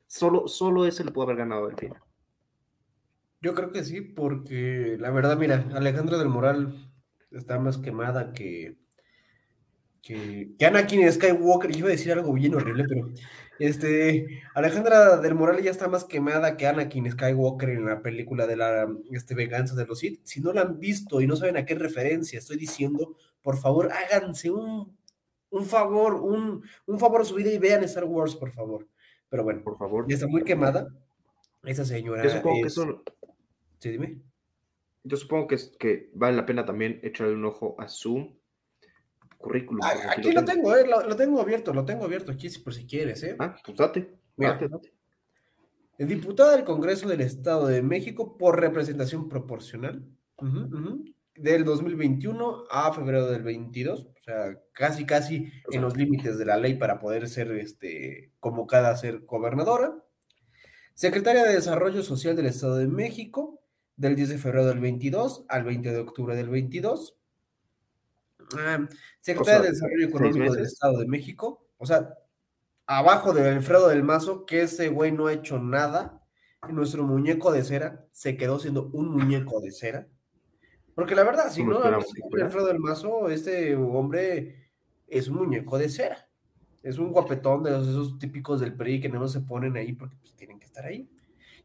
[0.07, 2.01] Solo, solo ese le pudo haber ganado a Delfina.
[3.41, 6.91] Yo creo que sí, porque la verdad, mira, Alejandra del Moral
[7.31, 8.77] está más quemada que,
[10.01, 11.71] que, que Anakin Skywalker.
[11.71, 13.09] Yo iba a decir algo bien horrible, pero
[13.59, 18.55] este, Alejandra del Moral ya está más quemada que Anakin Skywalker en la película de
[18.55, 20.19] la este, venganza de los Sith.
[20.23, 23.15] Si no la han visto y no saben a qué referencia estoy diciendo,
[23.47, 24.97] por favor, háganse un,
[25.51, 28.85] un favor, un, un favor a su vida y vean Star Wars, por favor.
[29.29, 30.05] Pero bueno, Por favor.
[30.05, 30.89] ya está muy quemada.
[31.63, 33.03] Esa señora Yo supongo que es- eso,
[33.79, 34.19] Sí, dime.
[35.05, 38.37] yo supongo que, es, que vale la pena también echarle un ojo a su
[39.37, 39.79] currículum.
[39.81, 42.85] Ah, Aquí lo tengo, eh, lo, lo tengo abierto, lo tengo abierto aquí por si
[42.85, 43.37] quieres, ¿eh?
[43.39, 44.13] Ah, pues date.
[44.35, 44.51] Mira.
[44.55, 44.93] date, date.
[45.99, 50.03] Diputada del Congreso del Estado de México por representación proporcional
[50.35, 51.05] ujú, ujú,
[51.37, 56.57] del 2021 a febrero del 22, o sea, casi, casi en los límites de la
[56.57, 59.95] ley para poder ser este, convocada a ser gobernadora.
[60.93, 63.61] Secretaria de Desarrollo Social del Estado de México,
[63.95, 67.17] del 10 de febrero del 22 al 20 de octubre del 22.
[68.57, 68.87] Ah,
[69.19, 70.65] Secretaria O sea, de Desarrollo Económico del.
[70.65, 72.13] Estado de México, o sea,
[72.87, 76.23] abajo de Alfredo del Mazo, que ese güey no ha hecho nada.
[76.67, 80.07] y Nuestro muñeco de cera se quedó siendo un muñeco de cera.
[80.97, 81.99] Porque la verdad, si no fuera.
[82.43, 84.71] Alfredo del Mazo, este hombre
[85.07, 86.27] es un muñeco de cera.
[86.81, 90.15] Es un guapetón de esos, esos típicos del PRI que no se ponen ahí porque
[90.19, 91.07] pues, tienen que estar ahí.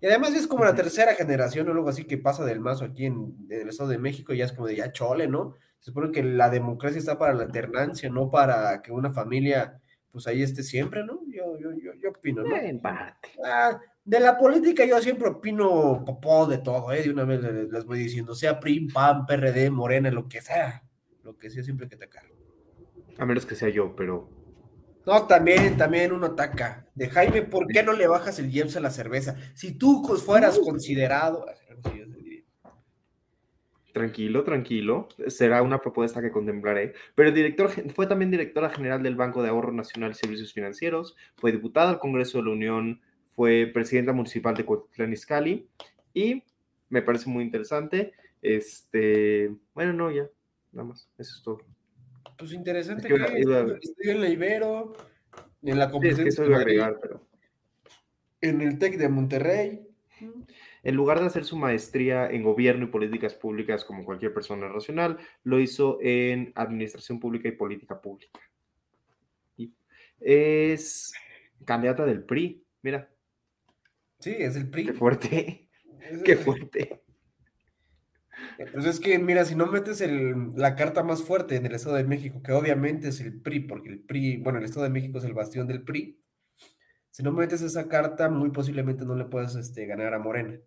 [0.02, 3.06] Y además es como la tercera generación o algo así que pasa del mazo aquí
[3.06, 5.54] en, en el Estado de México y ya es como de ya chole, ¿no?
[5.78, 10.26] Se supone que la democracia está para la alternancia, no para que una familia, pues
[10.26, 11.20] ahí esté siempre, ¿no?
[11.28, 12.54] Yo, yo, yo, yo opino, ¿no?
[12.54, 13.30] En parte.
[13.42, 17.02] Ah, de la política yo siempre opino popó de todo, ¿eh?
[17.02, 20.82] De una vez les, les voy diciendo, sea PRI, PAN, PRD, Morena, lo que sea,
[21.22, 22.34] lo que sea siempre que te cargo.
[23.18, 24.28] A menos que sea yo, pero
[25.06, 26.86] No, también, también uno ataca.
[26.94, 29.36] De Jaime, ¿por qué no le bajas el Jeps a la cerveza?
[29.54, 31.46] Si tú fueras considerado.
[33.92, 35.08] tranquilo, tranquilo.
[35.28, 36.94] Será una propuesta que contemplaré.
[37.14, 41.14] Pero el director fue también directora general del Banco de Ahorro Nacional y Servicios Financieros,
[41.36, 43.00] fue diputada al Congreso de la Unión,
[43.34, 45.66] fue presidenta municipal de Cuautitlán Izcalli
[46.14, 46.42] y
[46.88, 48.12] me parece muy interesante.
[48.42, 50.28] Este, bueno, no, ya,
[50.72, 51.58] nada más, eso es todo.
[52.38, 54.92] Pues interesante Es que que iba- estoy en la Ibero,
[55.62, 57.26] en la Sí, es que competencia eso de iba a agregar, pero
[58.40, 59.86] en el TEC de Monterrey.
[60.84, 65.18] en lugar de hacer su maestría en gobierno y políticas públicas como cualquier persona racional,
[65.44, 68.40] lo hizo en administración pública y política pública.
[69.56, 69.72] Y
[70.20, 71.12] es
[71.64, 73.08] candidata del PRI, mira,
[74.22, 74.86] Sí, es el PRI.
[74.86, 75.68] qué fuerte,
[76.00, 77.02] Es qué el- fuerte.
[78.72, 81.96] Pues es que, mira, si no metes el- la carta más fuerte en el Estado
[81.96, 85.18] de México, que obviamente es el PRI, porque el PRI, bueno, el Estado de México
[85.18, 86.18] es el bastión del PRI,
[87.10, 90.58] si no metes esa carta, muy posiblemente no le puedas este, ganar a Morena.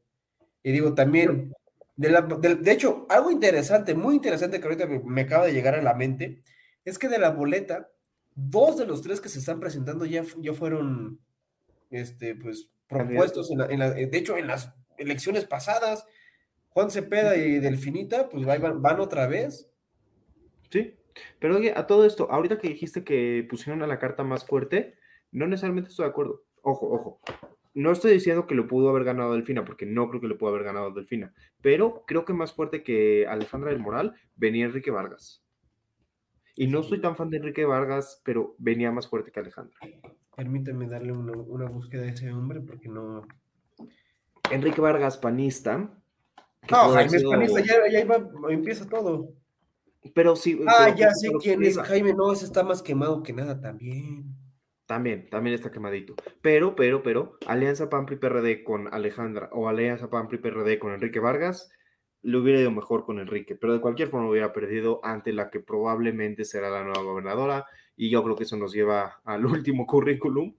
[0.64, 1.54] Y digo, también,
[1.96, 5.76] de, la- de- de hecho, algo interesante, muy interesante que ahorita me, acaba de llegar
[5.76, 6.42] a la mente,
[6.84, 7.90] es que de la boleta,
[8.36, 11.20] dos de los tres que se están presentando ya, ya fueron,
[11.90, 16.06] este, pues, propuestos, en la- en la- de hecho, en las elecciones pasadas.
[16.70, 19.72] Juan Cepeda y Delfinita, pues van, van otra vez.
[20.70, 20.96] Sí,
[21.40, 24.96] pero oye, a todo esto, ahorita que dijiste que pusieron a la carta más fuerte,
[25.32, 26.44] no necesariamente estoy de acuerdo.
[26.62, 27.22] Ojo, ojo.
[27.74, 30.50] No estoy diciendo que lo pudo haber ganado Delfina, porque no creo que lo pudo
[30.50, 35.44] haber ganado Delfina, pero creo que más fuerte que Alejandra del Moral venía Enrique Vargas.
[36.56, 39.78] Y no soy tan fan de Enrique Vargas, pero venía más fuerte que Alejandra.
[40.36, 43.26] Permíteme darle una, una búsqueda a ese hombre porque no.
[44.52, 45.78] Enrique Vargas, panista.
[46.70, 49.30] No, Jaime sido- Espanista, ya, ya iba- empieza todo.
[50.14, 50.60] Pero sí.
[50.68, 51.86] Ah, pero ya justo sé quién es iba.
[51.86, 52.14] Jaime.
[52.14, 54.26] No, ese está más quemado que nada también.
[54.86, 56.14] También, también está quemadito.
[56.42, 61.72] Pero, pero, pero, Alianza PAMPRI PRD con Alejandra o Alianza PAMPRI PRD con Enrique Vargas,
[62.22, 65.60] le hubiera ido mejor con Enrique, pero de cualquier forma hubiera perdido ante la que
[65.60, 67.66] probablemente será la nueva gobernadora,
[67.98, 70.54] y yo creo que eso nos lleva al último currículum.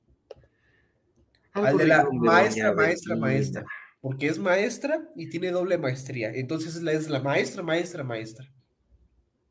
[1.53, 3.65] Al de la maestra, maestra, maestra.
[4.01, 6.31] Porque es maestra y tiene doble maestría.
[6.33, 8.47] Entonces es la, es la maestra, maestra, maestra.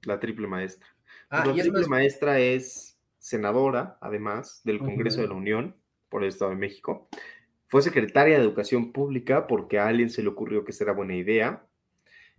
[0.03, 0.87] La triple maestra.
[1.29, 5.75] Ah, la es triple maestra es senadora, además, del Congreso de la Unión
[6.09, 7.09] por el Estado de México.
[7.67, 11.65] Fue secretaria de Educación Pública porque a alguien se le ocurrió que será buena idea.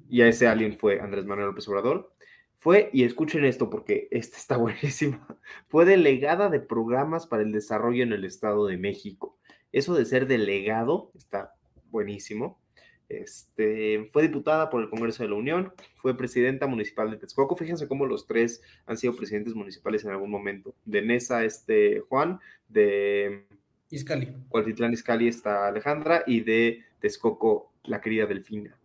[0.08, 2.14] Y a ese alguien fue Andrés Manuel López Obrador.
[2.58, 5.26] Fue, y escuchen esto porque esta está buenísima,
[5.68, 9.38] fue delegada de programas para el desarrollo en el Estado de México.
[9.72, 11.54] Eso de ser delegado está
[11.90, 12.60] buenísimo.
[13.08, 17.56] Este, fue diputada por el Congreso de la Unión, fue presidenta municipal de Texcoco.
[17.56, 20.74] Fíjense cómo los tres han sido presidentes municipales en algún momento.
[20.84, 23.46] De Nesa, este Juan, de
[23.90, 24.34] Iscali.
[24.48, 28.76] Cuautitlán Izcalli está Alejandra y de Texcoco la querida Delfina.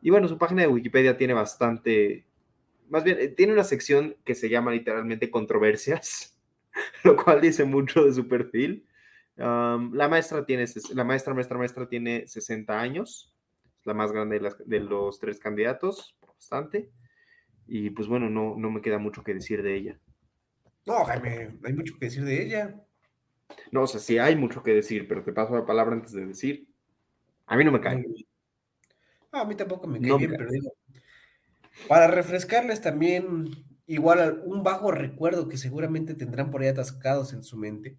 [0.00, 2.26] Y bueno, su página de Wikipedia tiene bastante,
[2.92, 6.38] más bien, eh, tiene una sección que se llama literalmente controversias,
[7.04, 8.86] lo cual dice mucho de su perfil.
[9.38, 13.34] Um, la maestra tiene, la maestra, maestra, maestra tiene 60 años,
[13.80, 16.90] es la más grande de, las- de los tres candidatos, bastante.
[17.66, 19.98] Y pues bueno, no, no me queda mucho que decir de ella.
[20.84, 22.80] No, Jaime, hay mucho que decir de ella.
[23.70, 26.26] No, o sea, sí hay mucho que decir, pero te paso la palabra antes de
[26.26, 26.68] decir.
[27.46, 28.04] A mí no me cae.
[29.32, 30.38] A mí tampoco me cae No me bien, cae.
[30.38, 30.72] pero digo,
[31.88, 33.50] para refrescarles también,
[33.86, 37.96] igual al- un bajo recuerdo que seguramente tendrán por ahí atascados en su mente.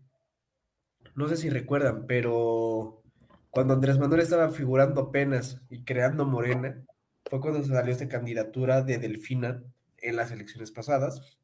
[1.16, 3.04] No sé si recuerdan, pero
[3.52, 6.84] cuando Andrés Manuel estaba figurando apenas y creando Morena,
[7.30, 9.64] fue cuando salió esta candidatura de Delfina
[9.98, 11.38] en las elecciones pasadas,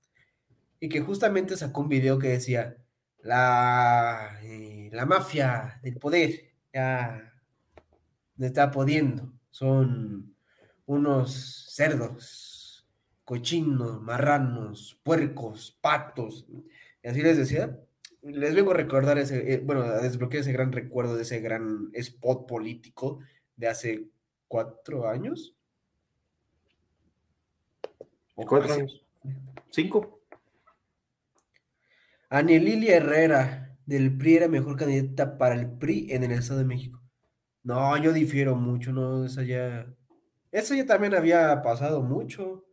[0.79, 2.77] y que justamente sacó un video que decía,
[3.21, 7.33] la, eh, la mafia del poder ya
[8.39, 10.35] está pudiendo, son
[10.89, 12.83] unos cerdos,
[13.23, 16.47] cochinos, marranos, puercos, patos,
[17.03, 17.79] y así les decía.
[18.23, 21.89] Les vengo a recordar ese, eh, bueno, a desbloquear ese gran recuerdo de ese gran
[21.93, 23.19] spot político
[23.55, 24.07] de hace
[24.47, 25.55] cuatro años.
[28.35, 29.05] O ¿Cuatro hace- años?
[29.69, 30.21] ¿Cinco?
[32.29, 36.99] Anelilia Herrera del PRI era mejor candidata para el PRI en el Estado de México.
[37.63, 39.87] No, yo difiero mucho, no, esa ya,
[40.51, 42.65] eso ya también había pasado mucho.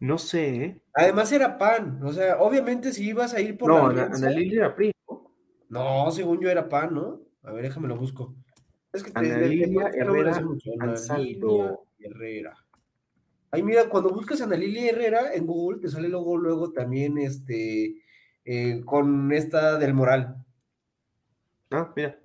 [0.00, 0.82] No sé, ¿eh?
[0.94, 4.74] Además era PAN, o sea, obviamente si ibas a ir por No, la Lilia era
[4.74, 5.32] PRI, ¿no?
[5.68, 7.20] No, según yo era PAN, ¿no?
[7.42, 8.34] A ver, déjame lo busco.
[8.92, 10.40] Es que Ana Lilia no Herrera
[10.80, 11.84] Ansaldo.
[11.98, 12.56] Herrera.
[13.50, 18.02] Ahí mira, cuando buscas Ana Lilia Herrera en Google, te sale luego, luego también este
[18.44, 20.44] eh, con esta del Moral.
[21.70, 22.18] Ah, mira.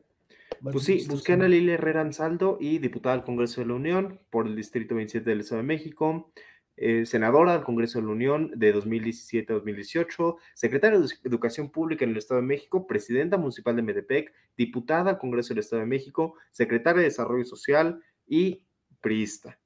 [0.71, 4.47] Pues sí, busqué a Lilia Herrera Ansaldo y diputada al Congreso de la Unión por
[4.47, 6.31] el Distrito 27 del Estado de México,
[6.77, 11.69] eh, senadora del Congreso de la Unión de 2017 a 2018, secretaria de Edu- Educación
[11.69, 15.81] Pública en el Estado de México, presidenta municipal de Medepec, diputada al Congreso del Estado
[15.81, 18.65] de México, secretaria de Desarrollo Social y
[19.01, 19.59] priista.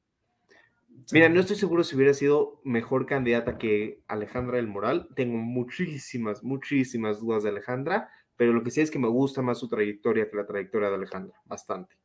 [1.13, 5.07] Mira, no estoy seguro si hubiera sido mejor candidata que Alejandra del Moral.
[5.15, 9.59] Tengo muchísimas, muchísimas dudas de Alejandra, pero lo que sí es que me gusta más
[9.59, 11.97] su trayectoria que la trayectoria de Alejandra, bastante.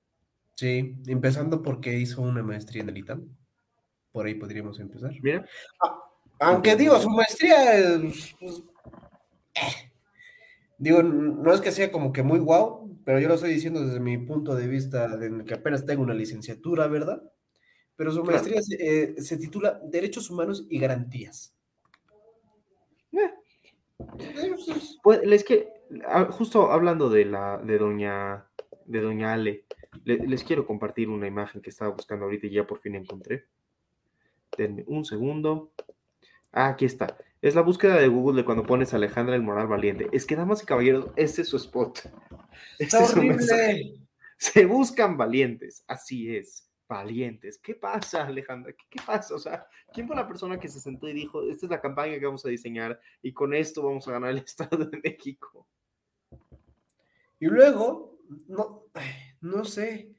[0.54, 3.28] Sí, empezando porque hizo una maestría en el ITAM.
[4.10, 5.12] Por ahí podríamos empezar.
[5.22, 5.46] Mira,
[6.40, 8.62] Aunque digo, su maestría es, pues,
[9.54, 9.92] eh.
[10.78, 14.00] Digo, no es que sea como que muy guau, pero yo lo estoy diciendo desde
[14.00, 17.22] mi punto de vista, de que apenas tengo una licenciatura, ¿verdad?
[17.96, 18.32] Pero su Claro.
[18.42, 21.54] maestría se, eh, se titula Derechos Humanos y Garantías.
[23.12, 23.30] Eh.
[23.98, 25.81] Pues, pues es que ah,
[26.30, 28.46] justo hablando de la de doña
[28.86, 29.64] de doña Ale,
[30.04, 33.46] le- les quiero compartir una imagen que estaba buscando ahorita y ya por fin encontré.
[34.56, 35.72] Denme un segundo.
[36.52, 37.16] Ah, aquí está.
[37.40, 40.08] Es la búsqueda de Google de cuando pones Alejandra el Moral Valiente.
[40.12, 42.00] Es que, damas y caballeros, este es su spot.
[42.78, 43.98] Este Está es horrible.
[44.36, 47.58] Se buscan valientes, así es, valientes.
[47.58, 48.72] ¿Qué pasa, Alejandra?
[48.72, 49.34] ¿Qué, qué pasa?
[49.34, 52.18] O sea, ¿quién fue la persona que se sentó y dijo, esta es la campaña
[52.18, 55.66] que vamos a diseñar y con esto vamos a ganar el Estado de México?
[57.42, 58.84] Y luego, no,
[59.40, 60.14] no sé,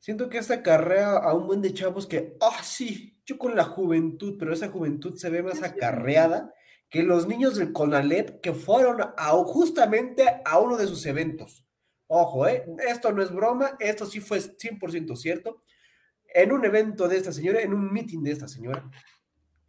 [0.00, 3.62] siento que esta carrea a un buen de chavos que, ah, sí, yo con la
[3.62, 6.52] juventud, pero esa juventud se ve más acarreada
[6.90, 11.64] que los niños del CONALEP que fueron a, justamente a uno de sus eventos.
[12.08, 12.66] Ojo, ¿eh?
[12.88, 15.60] Esto no es broma, esto sí fue 100% cierto.
[16.26, 18.90] En un evento de esta señora, en un meeting de esta señora,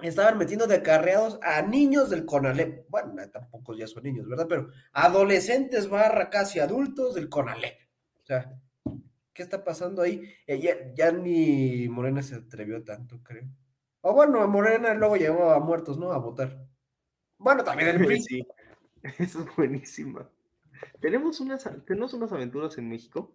[0.02, 2.90] estaban metiendo de acarreados a niños del CONALEP.
[2.90, 4.48] Bueno, tampoco ya son niños, ¿verdad?
[4.48, 7.80] Pero adolescentes barra casi adultos del CONALEP.
[8.22, 8.54] O sea,
[9.34, 10.24] ¿qué está pasando ahí?
[10.48, 13.46] Eh, ya, ya ni Morena se atrevió tanto, creo.
[14.02, 16.12] O bueno, Morena luego llevó a muertos, ¿no?
[16.12, 16.68] A votar.
[17.38, 18.22] Bueno, también el PRI.
[18.22, 18.48] Sí,
[19.20, 20.30] eso es buenísima.
[21.00, 23.34] Tenemos unas, tenemos unas aventuras en México,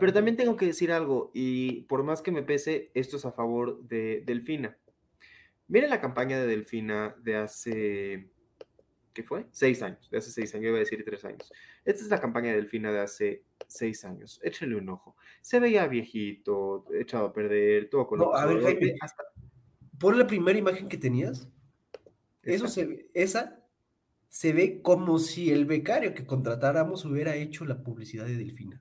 [0.00, 3.32] pero también tengo que decir algo, y por más que me pese, esto es a
[3.32, 4.76] favor de Delfina.
[5.68, 8.30] Miren la campaña de Delfina de hace,
[9.12, 9.46] ¿qué fue?
[9.52, 11.52] Seis años, de hace seis años, iba a decir tres años.
[11.84, 14.40] Esta es la campaña de Delfina de hace seis años.
[14.42, 15.16] Échenle un ojo.
[15.42, 19.22] Se veía viejito, echado a perder, todo con No, a ver, Jaime, hasta
[19.98, 21.48] Pon la primera imagen que tenías.
[22.42, 23.60] Eso se ve- esa
[24.28, 28.80] se ve como si el becario que contratáramos hubiera hecho la publicidad de Delfina.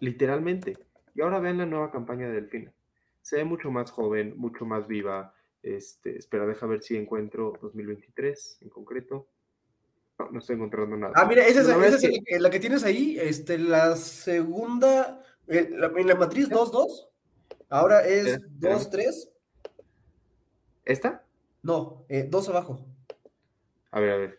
[0.00, 0.76] literalmente.
[1.14, 2.72] Y ahora vean la nueva campaña de Delfina.
[3.22, 5.32] Se ve mucho más joven, mucho más viva.
[5.74, 9.26] Este, espera, deja ver si encuentro 2023 en concreto.
[10.18, 11.14] No, no estoy encontrando nada.
[11.16, 13.18] Ah, mira, esa es, La verdad esa es es la, que, la que tienes ahí,
[13.18, 17.08] este, la segunda, eh, la- en la matriz 2-2,
[17.70, 18.78] ahora es Espera, espérame.
[18.78, 19.30] 2-3,
[20.84, 21.24] ¿Esta?
[21.62, 22.84] no, eh, 2 abajo.
[23.90, 24.38] A ver, a ver.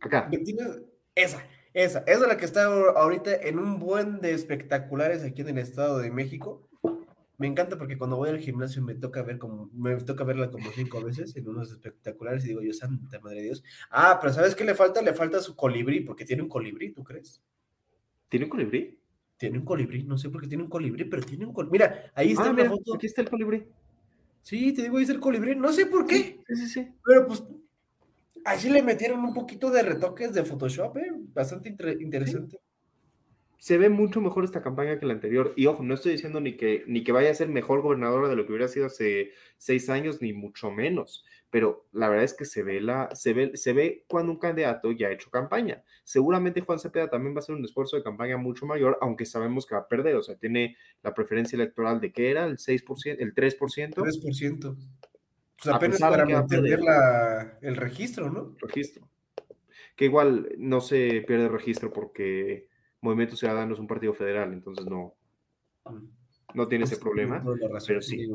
[0.00, 0.28] Acá.
[0.30, 0.82] Tienes-
[1.14, 5.40] Esa, esa, esa es la que está ahor- ahorita en un buen de espectaculares aquí
[5.40, 6.68] en el Estado de México.
[7.36, 10.70] Me encanta porque cuando voy al gimnasio me toca ver como, me toca verla como
[10.70, 13.64] cinco veces en unos espectaculares y digo yo, santa madre de Dios.
[13.90, 15.02] Ah, pero ¿sabes qué le falta?
[15.02, 17.42] Le falta su colibrí, porque tiene un colibrí, ¿tú crees?
[18.28, 18.98] ¿Tiene un colibrí?
[19.36, 21.72] Tiene un colibrí, no sé por qué tiene un colibrí, pero tiene un colibrí.
[21.72, 22.94] Mira, ahí está Ah, mira, foto.
[22.94, 23.66] aquí está el colibrí.
[24.42, 25.56] Sí, te digo, ahí está el colibrí.
[25.56, 26.88] No sé por qué, Sí, sí, sí.
[27.04, 27.42] pero pues
[28.44, 31.10] ahí sí le metieron un poquito de retoques de Photoshop, ¿eh?
[31.32, 32.58] Bastante inter- interesante.
[33.64, 35.54] Se ve mucho mejor esta campaña que la anterior.
[35.56, 38.36] Y ojo, no estoy diciendo ni que, ni que vaya a ser mejor gobernadora de
[38.36, 41.24] lo que hubiera sido hace seis años, ni mucho menos.
[41.48, 44.92] Pero la verdad es que se ve, la, se ve, se ve cuando un candidato
[44.92, 45.82] ya ha hecho campaña.
[46.02, 49.64] Seguramente Juan Cepeda también va a hacer un esfuerzo de campaña mucho mayor, aunque sabemos
[49.64, 50.16] que va a perder.
[50.16, 53.94] O sea, tiene la preferencia electoral de que era el 6%, el 3%.
[53.94, 54.76] 3%.
[55.56, 58.54] Pues apenas para mantener la, el registro, ¿no?
[58.60, 59.08] registro.
[59.96, 62.73] Que igual no se pierde registro porque
[63.04, 65.14] Movimiento Ciudadano es un partido federal, entonces no,
[66.54, 67.44] no tiene ese Pues, problema.
[67.86, 68.26] pero sí.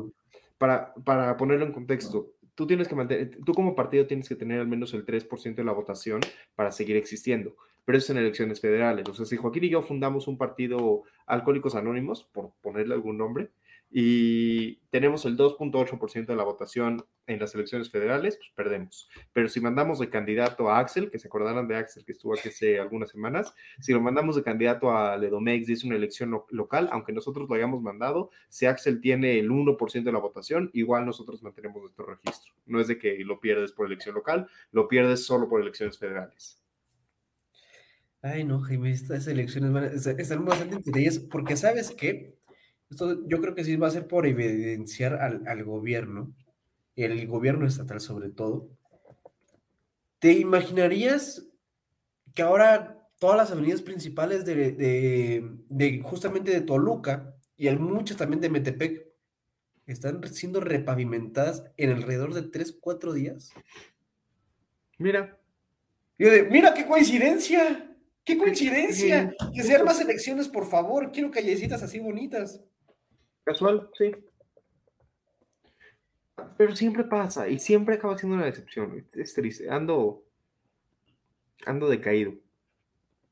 [0.58, 4.60] Para, para ponerlo en contexto, tú tienes que mantener, tú como partido tienes que tener
[4.60, 6.20] al menos el 3% de la votación
[6.54, 9.08] para seguir existiendo, pero eso es en elecciones federales.
[9.08, 13.50] O sea, si Joaquín y yo fundamos un partido Alcohólicos Anónimos, por ponerle algún nombre,
[13.92, 19.08] y tenemos el 2.8% de la votación en las elecciones federales, pues perdemos.
[19.32, 22.48] Pero si mandamos de candidato a Axel, que se acordarán de Axel que estuvo aquí
[22.50, 26.46] hace algunas semanas, si lo mandamos de candidato a Ledomex y es una elección lo-
[26.50, 31.04] local, aunque nosotros lo hayamos mandado, si Axel tiene el 1% de la votación, igual
[31.06, 32.52] nosotros mantenemos nuestro registro.
[32.66, 36.56] No es de que lo pierdes por elección local, lo pierdes solo por elecciones federales.
[38.22, 42.36] Ay, no, Jaime, estas elecciones van a están bastante interesantes porque sabes qué,
[42.90, 46.34] esto yo creo que sí va a ser por evidenciar al, al gobierno,
[46.96, 48.68] el gobierno estatal sobre todo.
[50.18, 51.46] ¿Te imaginarías
[52.34, 58.40] que ahora todas las avenidas principales de, de- de justamente de Toluca y muchas también
[58.40, 59.06] de Metepec
[59.86, 63.52] están siendo repavimentadas en alrededor de 3, 4 días?
[64.98, 65.38] Mira,
[66.18, 71.82] yo de, mira qué coincidencia, qué coincidencia, que sean más elecciones, por favor, quiero callecitas
[71.82, 72.60] así bonitas.
[73.52, 74.12] Casual, sí.
[76.56, 79.06] Pero siempre pasa y siempre acaba siendo una excepción.
[79.12, 79.68] Es triste.
[79.70, 80.24] Ando,
[81.66, 82.34] ando decaído.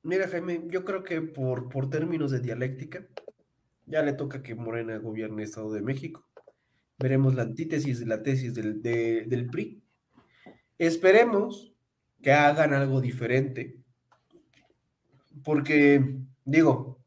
[0.02, 3.06] Mira, Jaime, yo creo que por, por términos de dialéctica,
[3.86, 6.26] ya le toca que Morena gobierne Estado de México.
[6.98, 9.82] Veremos la antítesis de la tesis del, de- del PRI.
[10.78, 11.72] Esperemos
[12.22, 13.76] que hagan algo diferente,
[15.44, 16.97] porque, digo,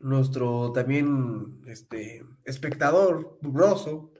[0.00, 4.12] nuestro también este, espectador, Broso,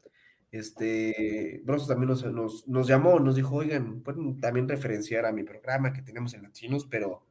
[0.50, 5.44] este, Broso también nos, nos, nos llamó, nos dijo, oigan, pueden también referenciar a mi
[5.44, 7.26] programa que tenemos en Latinos, pero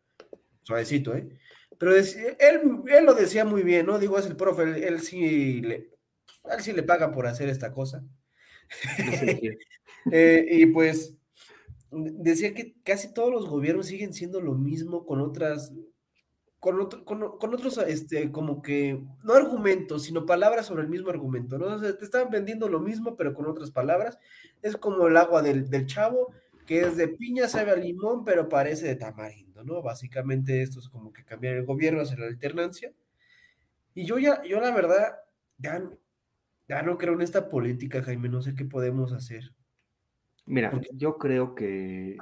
[0.61, 1.27] suavecito, ¿eh?
[1.77, 2.05] Pero él,
[2.39, 3.99] él lo decía muy bien, ¿no?
[3.99, 5.91] Digo, es el profe, él, él sí le,
[6.43, 8.03] a él sí le pagan por hacer esta cosa.
[10.09, 11.17] Eh, y pues
[11.91, 15.73] decía que casi todos los gobiernos siguen siendo lo mismo con otras,
[16.59, 21.09] con, otro- con, con otros, este, como que, no argumentos, sino palabras sobre el mismo
[21.09, 21.67] argumento, ¿no?
[21.67, 24.17] O sea, te están vendiendo lo mismo, pero con otras palabras.
[24.61, 26.33] Es como el agua del, del chavo,
[26.65, 29.81] que es de piña, sabe a limón, pero parece de tamarindo, ¿no?
[29.81, 32.91] Básicamente esto es como que cambiar el gobierno, hacer la alternancia.
[33.93, 35.19] Y yo ya, yo la verdad,
[35.59, 35.81] ya,
[36.67, 39.53] ya no creo en esta política, Jaime, no sé qué podemos hacer.
[40.45, 42.17] Mira, Porque- yo creo que.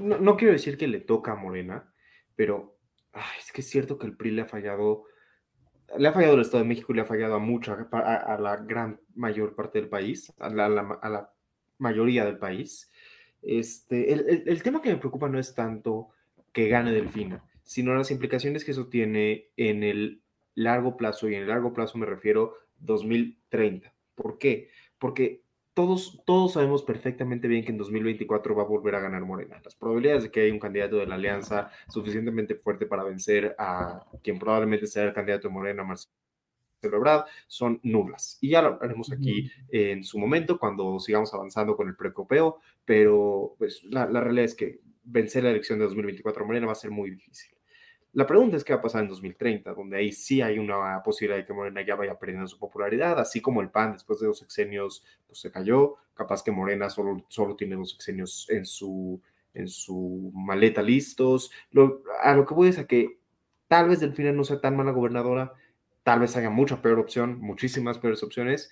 [0.00, 1.92] No, no quiero decir que le toca a Morena,
[2.36, 2.76] pero
[3.12, 5.04] ay, es que es cierto que el PRI le ha fallado.
[5.98, 8.56] Le ha fallado al Estado de México y le ha fallado a mucha, a, la
[8.56, 11.32] gran mayor parte del país, a la, a la- a la
[11.78, 12.90] mayoría del país.
[13.42, 16.08] Este, el, el- el tema que me preocupa no es tanto
[16.52, 20.22] que gane Delfina, sino las implicaciones que eso tiene en el
[20.54, 23.92] largo plazo, y en el largo plazo me refiero 2030.
[24.14, 24.70] ¿Por qué?
[24.98, 25.42] Porque
[25.76, 29.60] todos, todos sabemos perfectamente bien que en 2024 va a volver a ganar Morena.
[29.62, 34.06] Las probabilidades de que haya un candidato de la alianza suficientemente fuerte para vencer a
[34.22, 36.16] quien probablemente sea el candidato de Morena, Marcelo
[36.82, 38.38] Ebrard, son nulas.
[38.40, 43.54] Y ya lo haremos aquí en su momento cuando sigamos avanzando con el precopeo, pero
[43.58, 46.76] pues la, la realidad es que vencer la elección de 2024 a Morena va a
[46.76, 47.55] ser muy difícil.
[48.16, 51.36] La pregunta es qué va a pasar en 2030, donde ahí sí hay una posibilidad
[51.36, 54.38] de que Morena ya vaya perdiendo su popularidad, así como el PAN después de dos
[54.38, 59.20] sexenios pues se cayó, capaz que Morena solo, solo tiene dos sexenios en su,
[59.52, 61.50] en su maleta listos.
[61.70, 63.18] Lo, a lo que voy es a que
[63.68, 65.52] tal vez Delfina no sea tan mala gobernadora,
[66.02, 68.70] tal vez haya mucha peor opción, muchísimas peores opciones.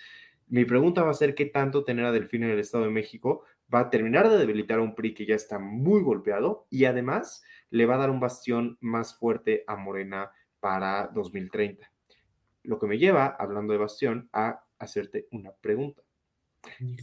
[0.48, 3.44] Mi pregunta va a ser qué tanto tener a Delfina en el Estado de México
[3.72, 7.42] va a terminar de debilitar a un PRI que ya está muy golpeado y además
[7.74, 11.90] le va a dar un bastión más fuerte a Morena para 2030.
[12.62, 16.02] Lo que me lleva, hablando de bastión, a hacerte una pregunta.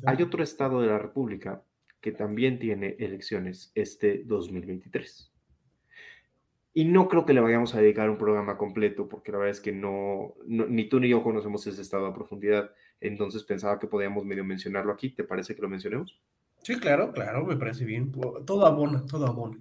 [0.05, 1.63] Hay otro estado de la República
[1.99, 5.31] que también tiene elecciones este 2023.
[6.73, 9.59] Y no creo que le vayamos a dedicar un programa completo, porque la verdad es
[9.59, 12.71] que no, no- ni tú ni yo conocemos ese estado a profundidad.
[13.01, 15.09] Entonces pensaba que podíamos medio mencionarlo aquí.
[15.13, 16.21] ¿Te parece que lo mencionemos?
[16.63, 18.11] Sí, claro, claro, me parece bien.
[18.11, 19.57] Todo abona, todo abona.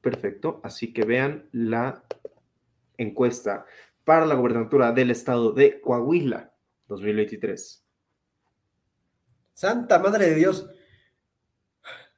[0.00, 0.60] Perfecto.
[0.64, 2.02] Así que vean la
[2.96, 3.66] encuesta
[4.04, 6.52] para la gobernatura del estado de Coahuila
[6.88, 7.84] 2023.
[9.54, 10.68] Santa Madre de Dios.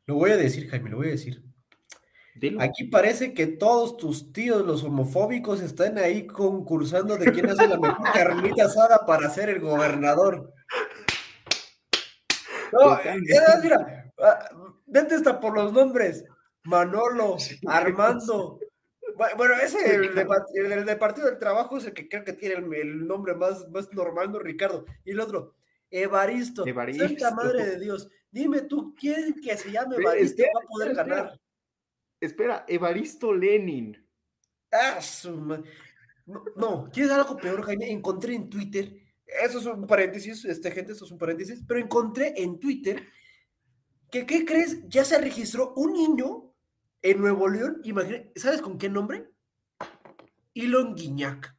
[0.06, 1.42] Lo voy a decir, Jaime, lo voy a decir.
[2.34, 2.62] Dilo.
[2.62, 7.78] Aquí parece que todos tus tíos, los homofóbicos, están ahí concursando de quién hace la
[7.78, 10.52] mejor carnita asada para ser el gobernador.
[12.72, 13.20] No, eh,
[13.62, 14.48] mira, ah,
[14.86, 16.24] vete hasta por los nombres.
[16.64, 17.36] Manolo,
[17.66, 18.58] Armando.
[19.16, 22.32] Bu- Bueno, ese, el de, el de Partido del Trabajo, es el que creo que
[22.32, 24.38] tiene el, el nombre más, más normal, ¿no?
[24.38, 24.84] Ricardo.
[25.04, 25.54] Y el otro,
[25.90, 26.66] Evaristo.
[26.66, 27.06] Evaristo.
[27.06, 28.08] Santa Madre de Dios.
[28.30, 31.40] Dime tú, ¿quién que se llame Evaristo espera, va a poder espera, ganar?
[32.20, 34.08] Espera, Evaristo Lenin.
[34.70, 35.36] Ah, su
[36.24, 37.90] No, no, ¿quieres algo peor, Jaime?
[37.90, 38.90] Encontré en Twitter
[39.26, 43.02] Eso es un paréntesis, este, gente, eso es un paréntesis, pero encontré en Twitter
[44.10, 44.88] que, ¿qué crees?
[44.88, 46.51] Ya se registró un niño
[47.02, 49.28] en Nuevo León, imagínate, ¿sabes con qué nombre?
[50.54, 51.56] Elon Guiñac.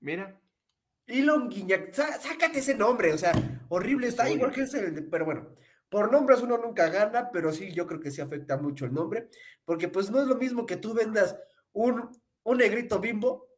[0.00, 0.40] Mira,
[1.06, 3.32] Elon Guiñac, Sá- sácate ese nombre, o sea,
[3.68, 4.34] horrible, está Oye.
[4.34, 5.50] igual que es el, de- pero bueno,
[5.88, 9.28] por nombres uno nunca gana, pero sí, yo creo que sí afecta mucho el nombre,
[9.64, 11.36] porque pues no es lo mismo que tú vendas
[11.72, 12.10] un,
[12.44, 13.48] un negrito bimbo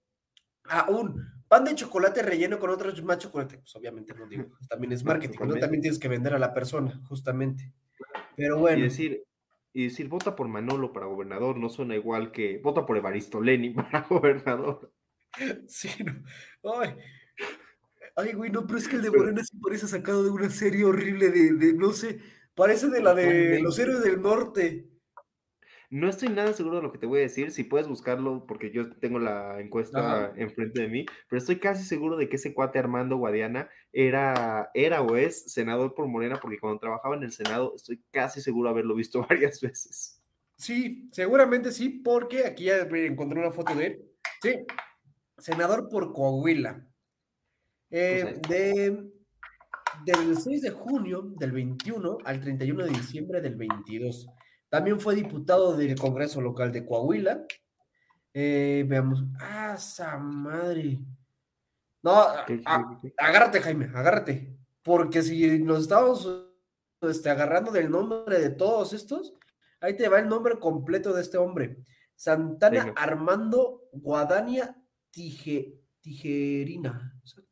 [0.64, 4.92] a un pan de chocolate relleno con otro más chocolate, pues obviamente no digo, también
[4.92, 5.56] es marketing, ¿no?
[5.56, 7.72] También tienes que vender a la persona, justamente.
[8.36, 9.22] Pero y bueno, decir,
[9.72, 13.74] y decir, vota por Manolo para gobernador no suena igual que vota por Evaristo Lenin
[13.74, 14.92] para gobernador.
[15.68, 16.12] sí, no,
[16.80, 16.96] ay,
[18.16, 20.50] ay, güey, no, pero es que el de Pero- Morena sí parece sacado de una
[20.50, 22.20] serie horrible de, de, no sé,
[22.54, 24.88] parece de la de los héroes del norte.
[25.92, 28.70] No estoy nada seguro de lo que te voy a decir, si puedes buscarlo, porque
[28.70, 30.32] yo tengo la encuesta Ajá.
[30.38, 35.02] enfrente de mí, pero estoy casi seguro de que ese cuate Armando Guadiana era, era
[35.02, 38.72] o es senador por Morena, porque cuando trabajaba en el Senado estoy casi seguro de
[38.72, 40.18] haberlo visto varias veces.
[40.56, 44.10] Sí, seguramente sí, porque aquí ya encontré una foto de él.
[44.40, 44.64] Sí,
[45.36, 46.86] senador por Coahuila.
[47.90, 49.10] Eh, de,
[50.06, 54.26] del 6 de junio del 21 al 31 de diciembre del 22.
[54.72, 57.44] También fue diputado del Congreso Local de Coahuila.
[58.32, 59.22] Eh, veamos.
[59.38, 60.98] ¡Ah, esa madre!
[62.02, 64.56] No, ¿Qué- ah, qué- qué- agárrate, Jaime, agárrate.
[64.82, 66.46] Porque si nos estamos
[67.02, 69.34] este, agarrando del nombre de todos estos,
[69.78, 71.76] ahí te va el nombre completo de este hombre.
[72.14, 72.94] Santana Venga.
[73.02, 74.74] Armando Guadania
[76.00, 77.12] Tijerina.
[77.26, 77.42] Eh,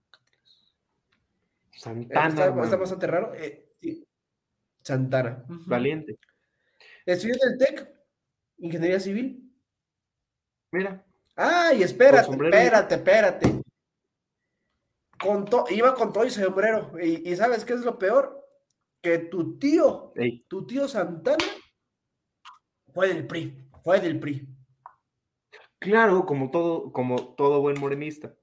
[1.79, 3.35] Santana, está, está bastante raro.
[3.35, 3.66] eh.
[4.83, 5.45] Santana.
[5.66, 6.18] Valiente.
[7.13, 7.91] Estudió en el TEC,
[8.59, 9.53] Ingeniería Civil.
[10.73, 11.05] Mira,
[11.37, 13.63] Ay, espérate, espérate, espérate.
[15.19, 16.93] Con to- iba con todo y sombrero.
[17.01, 18.47] Y, y ¿sabes qué es lo peor?
[19.03, 21.45] Que tu tío, ey, tu tío Santana,
[22.93, 23.69] fue del PRI.
[23.83, 24.47] Fue del PRI.
[25.79, 28.35] claro, como todo, como todo buen morenista.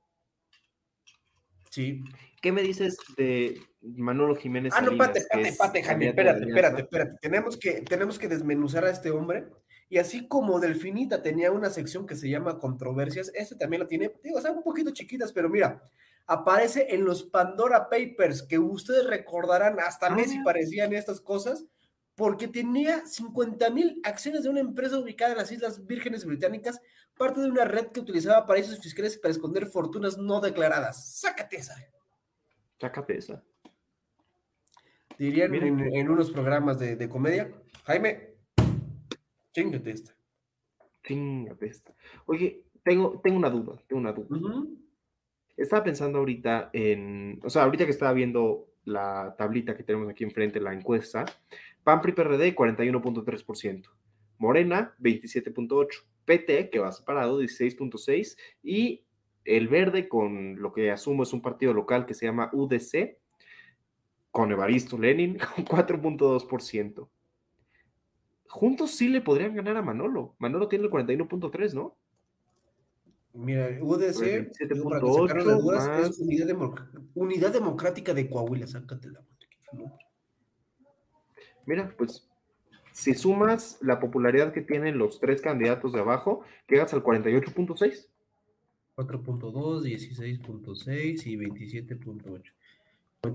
[1.70, 2.01] Sí.
[2.41, 4.73] ¿Qué me dices de Manolo Jiménez?
[4.75, 7.17] Ah, no, Salinas, espérate, es espérate, Jaime, espérate, espérate, espérate.
[7.21, 9.47] Tenemos que, tenemos que desmenuzar a este hombre.
[9.89, 14.11] Y así como Delfinita tenía una sección que se llama Controversias, este también la tiene,
[14.21, 15.81] digo, o sea, un poquito chiquitas, pero mira,
[16.27, 21.63] aparece en los Pandora Papers, que ustedes recordarán, hasta Ah, Messi parecían estas cosas,
[22.15, 26.81] porque tenía 50 mil acciones de una empresa ubicada en las Islas Vírgenes Británicas,
[27.17, 31.17] parte de una red que utilizaba paraísos fiscales para esconder fortunas no declaradas.
[31.19, 31.75] Sácate esa.
[33.09, 33.43] Esa.
[35.17, 37.51] Dirían en, en unos programas de, de comedia,
[37.86, 38.36] Jaime,
[39.51, 40.15] chingate esta.
[41.03, 41.95] Chingate esta.
[42.28, 44.63] Oye, tengo, tengo una duda, tengo una duda.
[45.55, 50.23] Estaba pensando ahorita en, o sea, ahorita que estaba viendo la tablita que tenemos aquí
[50.23, 51.25] enfrente, la encuesta,
[51.84, 53.89] PAN PRI PRD 41.3%,
[54.38, 59.07] Morena 27.8%, PT que va separado 16.6% y
[59.47, 63.17] el verde con lo que asumo es un partido local que se llama UDC
[64.31, 67.07] con Evaristo Lenin con 4.2%.
[68.49, 70.35] Juntos sí le podrían ganar a Manolo.
[70.39, 71.95] Manolo tiene el 41.3, ¿no?
[73.33, 78.13] Mira, UDC, digo, para que sacaron las 27.8 dudas, más- es Unidad, Democ- Unidad Democrática
[78.13, 79.21] de Coahuila, sácate la.
[81.65, 82.27] Mira, pues
[82.93, 88.07] si sumas la popularidad que tienen los tres candidatos de abajo, llegas al 48.6.
[88.97, 92.51] 4.2, 16.6 y 27.8.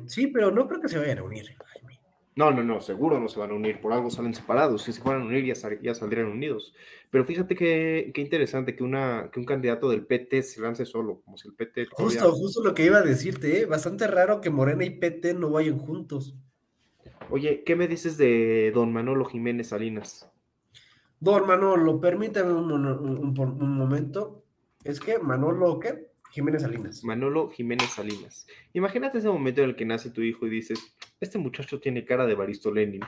[0.06, 2.00] Sí, pero no creo que se vayan a unir, Jaime.
[2.34, 4.82] No, no, no, seguro no se van a unir, por algo salen separados.
[4.82, 6.74] Si se fueran a unir ya, sal- ya saldrían unidos.
[7.10, 11.20] Pero fíjate que, qué interesante que, una, que un candidato del PT se lance solo,
[11.24, 13.66] como si el PT todavía- Justo, justo lo que iba a decirte, ¿eh?
[13.66, 16.34] bastante raro que Morena y PT no vayan juntos.
[17.30, 20.28] Oye, ¿qué me dices de don Manolo Jiménez Salinas?
[21.20, 24.41] Don Manolo, permítame un, un momento.
[24.84, 26.08] Es que Manolo, ¿qué?
[26.30, 27.04] Jiménez Salinas.
[27.04, 28.46] Manolo Jiménez Salinas.
[28.72, 32.26] Imagínate ese momento en el que nace tu hijo y dices, este muchacho tiene cara
[32.26, 33.02] de Baristo Lenin.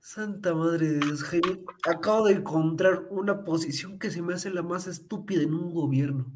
[0.00, 1.62] Santa madre de Dios, Jaime.
[1.86, 6.32] Acabo de encontrar una posición que se me hace la más estúpida en un gobierno.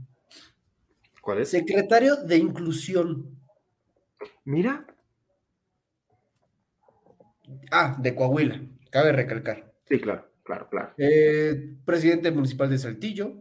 [1.22, 1.50] ¿Cuál es?
[1.50, 3.38] Secretario de Inclusión.
[4.44, 4.86] Mira,
[7.70, 8.60] Ah, de Coahuila.
[8.90, 9.72] Cabe recalcar.
[9.88, 10.94] sí, claro, claro, claro.
[10.98, 13.34] Eh, presidente municipal de Saltillo.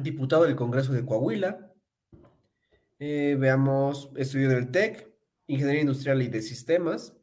[0.00, 1.72] Diputado del Congreso de Coahuila.
[2.98, 5.10] Eh, veamos, estudio del TEC,
[5.46, 7.16] Ingeniería Industrial y de Sistemas.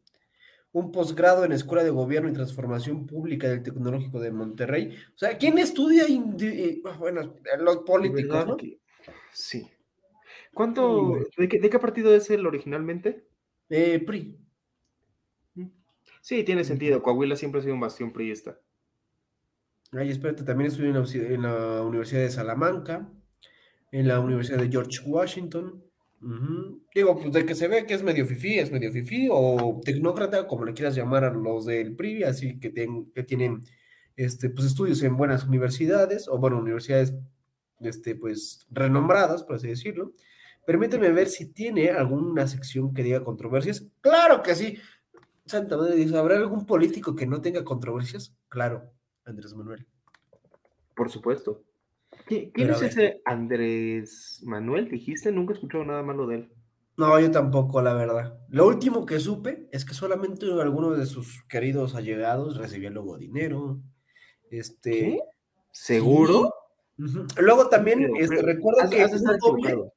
[0.74, 4.95] Un posgrado en Escuela de Gobierno y Transformación Pública del Tecnológico de Monterrey.
[5.14, 6.06] O sea, ¿quién estudia?
[6.08, 8.58] eh, Bueno, los políticos, ¿no?
[9.34, 9.68] Sí.
[10.54, 13.26] ¿Cuánto, de qué, de qué partido es él originalmente?
[13.70, 14.38] Eh, PRI.
[16.22, 17.01] Sí, tiene sentido.
[17.01, 18.59] Coahuila siempre ha sido un bastión priista.
[19.91, 20.89] Ay, espérate, también estudié
[21.34, 23.09] en la, Universidad de Salamanca,
[23.91, 25.84] en la Universidad de George Washington.
[26.93, 30.47] Digo, pues de que se ve que es medio fifí, es medio fifí, o tecnócrata,
[30.47, 33.61] como le quieras llamar a los del PRI, así que, ten- que tienen
[34.15, 37.15] este, pues, estudios en buenas universidades, o bueno, universidades
[37.80, 40.13] este, pues, renombradas, por así decirlo.
[40.65, 43.88] Permíteme ver si tiene alguna sección que diga controversias.
[43.99, 44.78] Claro que sí.
[45.46, 48.36] Santa Madre dice, ¿habrá algún político que no tenga controversias?
[48.50, 48.92] Claro,
[49.26, 49.86] Andrés Manuel.
[50.96, 51.64] Por supuesto.
[52.28, 54.89] ¿Qui- ¿Quién Pero es ese Andrés Manuel?
[54.89, 56.54] Dijiste, nunca he escuchado nada malo de él.
[56.98, 58.38] No, yo tampoco, la verdad.
[58.50, 63.80] Lo último que supe es que solamente alguno de sus queridos allegados recibía luego dinero.
[64.52, 64.92] Este.
[64.92, 65.20] ¿Qué?
[65.72, 66.54] ¿Seguro?
[67.38, 69.92] Luego también, Pero- este, pero recuerdo has- que has un doble.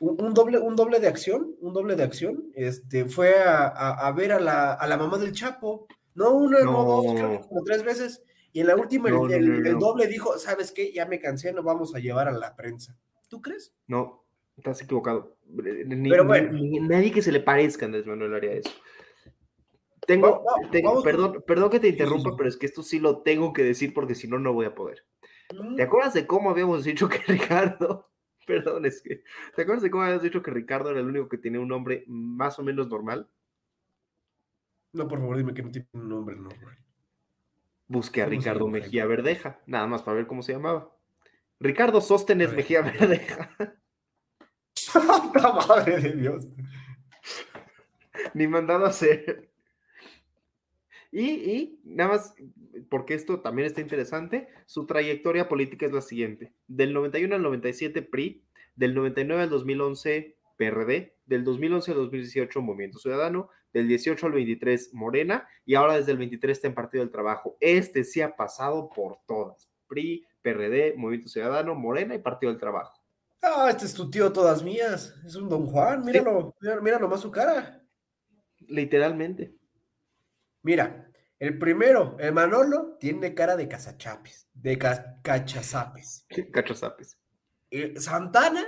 [0.00, 4.12] Un, doble, un doble de acción, un doble de acción, este, fue a, a- a
[4.12, 5.86] ver a la, a la mamá del Chapo.
[6.14, 7.48] No una, no, dos, creo que No.
[7.48, 8.22] como tres veces.
[8.52, 9.78] Y en la última, el- No, no, el, no, no, el no.
[9.78, 10.92] doble dijo, ¿sabes qué?
[10.92, 12.96] Ya me cansé, nos vamos a llevar a la prensa.
[13.28, 13.74] ¿Tú crees?
[13.86, 14.24] No,
[14.56, 15.36] estás equivocado.
[15.46, 16.52] Ni, Pero bueno.
[16.52, 18.70] ni nadie que se le parezca a Andrés Manuel haría eso.
[20.06, 22.34] Tengo, Va- tengo- vamos perdón, perdón que te sí, interrumpa, sí.
[22.38, 24.74] pero es que esto sí lo tengo que decir porque si no, no voy a
[24.74, 25.04] poder.
[25.52, 28.08] Mm, ¿Te acuerdas de cómo habíamos dicho que Ricardo,
[28.46, 29.22] perdón, es que,
[29.54, 32.04] ¿te acuerdas de cómo habíamos dicho que Ricardo era el único que tenía un nombre
[32.06, 33.28] más o menos normal?
[34.92, 36.78] No, por favor, dime que no tiene un nombre normal.
[37.88, 40.90] Busqué a ¿Cómo se Ricardo Mejía Verdeja, nada más para ver cómo se llamaba.
[41.60, 42.52] Ricardo Sóstenes.
[42.52, 43.50] Mejía Verdeja.
[44.74, 46.48] ¡Santa madre de Dios!
[48.34, 49.50] Ni mandado a hacer.
[51.12, 52.34] Y, y nada más,
[52.88, 56.54] porque esto también está interesante, su trayectoria política es la siguiente.
[56.66, 62.98] Del 91 al 97 PRI, del 99 al 2011 PRD, del 2011 al 2018 Movimiento
[62.98, 67.12] Ciudadano, del 18 al 23 Morena y ahora desde el 23 está en Partido del
[67.12, 67.56] Trabajo.
[67.60, 69.70] Este sí ha pasado por todas.
[69.86, 73.00] PRI, PRD, Movimiento Ciudadano, Morena y Partido del Trabajo.
[73.42, 75.14] Ah, este es tu tío todas mías.
[75.26, 77.82] Es un don Juan, míralo, mira, mira nomás su cara.
[78.60, 79.54] Literalmente.
[80.62, 81.05] Mira,
[81.38, 86.26] el primero, el Manolo, tiene cara de cazachapes, de ca- cachazapes.
[86.52, 87.18] Cachazapes.
[87.70, 88.64] Y Santana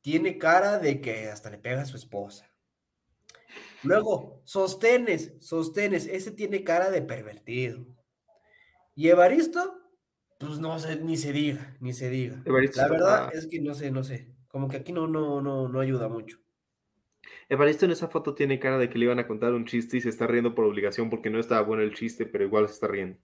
[0.00, 2.48] tiene cara de que hasta le pega a su esposa.
[3.82, 7.86] Luego, Sostenes, Sostenes, ese tiene cara de pervertido.
[8.94, 9.80] Y Evaristo,
[10.38, 12.42] pues no sé, ni se diga, ni se diga.
[12.44, 14.28] Evaristo La verdad es que no sé, no sé.
[14.48, 16.38] Como que aquí no, no, no, no ayuda mucho.
[17.48, 20.00] Evaristo en esa foto tiene cara de que le iban a contar un chiste y
[20.00, 22.88] se está riendo por obligación porque no estaba bueno el chiste, pero igual se está
[22.88, 23.18] riendo.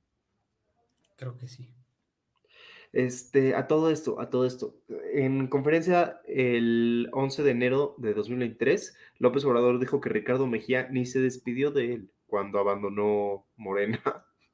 [1.17, 1.69] Creo que sí.
[2.93, 4.77] Este, a todo esto, a todo esto.
[5.13, 11.05] En conferencia el 11 de enero de 2023, López Obrador dijo que Ricardo Mejía ni
[11.05, 14.01] se despidió de él cuando abandonó Morena.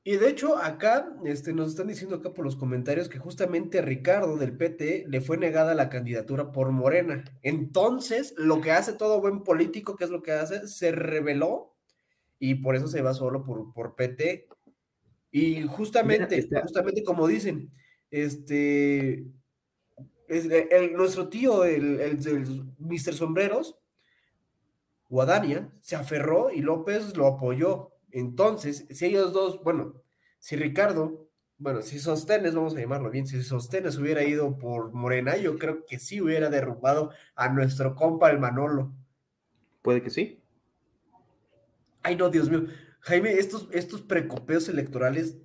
[0.06, 4.36] Y de hecho, acá este, nos están diciendo acá por los comentarios que justamente Ricardo
[4.36, 7.24] del PT le fue negada la candidatura por Morena.
[7.42, 11.74] Entonces, lo que hace todo buen político, que es lo que hace, se rebeló
[12.38, 14.48] y por eso se va solo por, por PT.
[15.32, 17.70] Y justamente, justamente como dicen,
[18.10, 19.26] este,
[20.28, 23.14] es- el- nuestro tío, el, el, el Mr.
[23.14, 23.78] Sombreros,
[25.08, 27.93] Guadania, se aferró y López lo apoyó.
[28.14, 30.00] Entonces, si ellos dos, bueno,
[30.38, 35.36] si Ricardo, bueno, si Sostenes, vamos a llamarlo bien, si Sostenes hubiera ido por Morena,
[35.36, 38.94] yo creo que sí hubiera derrumbado a nuestro compa el Manolo.
[39.82, 40.40] Puede que sí.
[42.04, 42.66] Ay, no, Dios mío.
[43.00, 45.36] Jaime, estos, estos precopeos electorales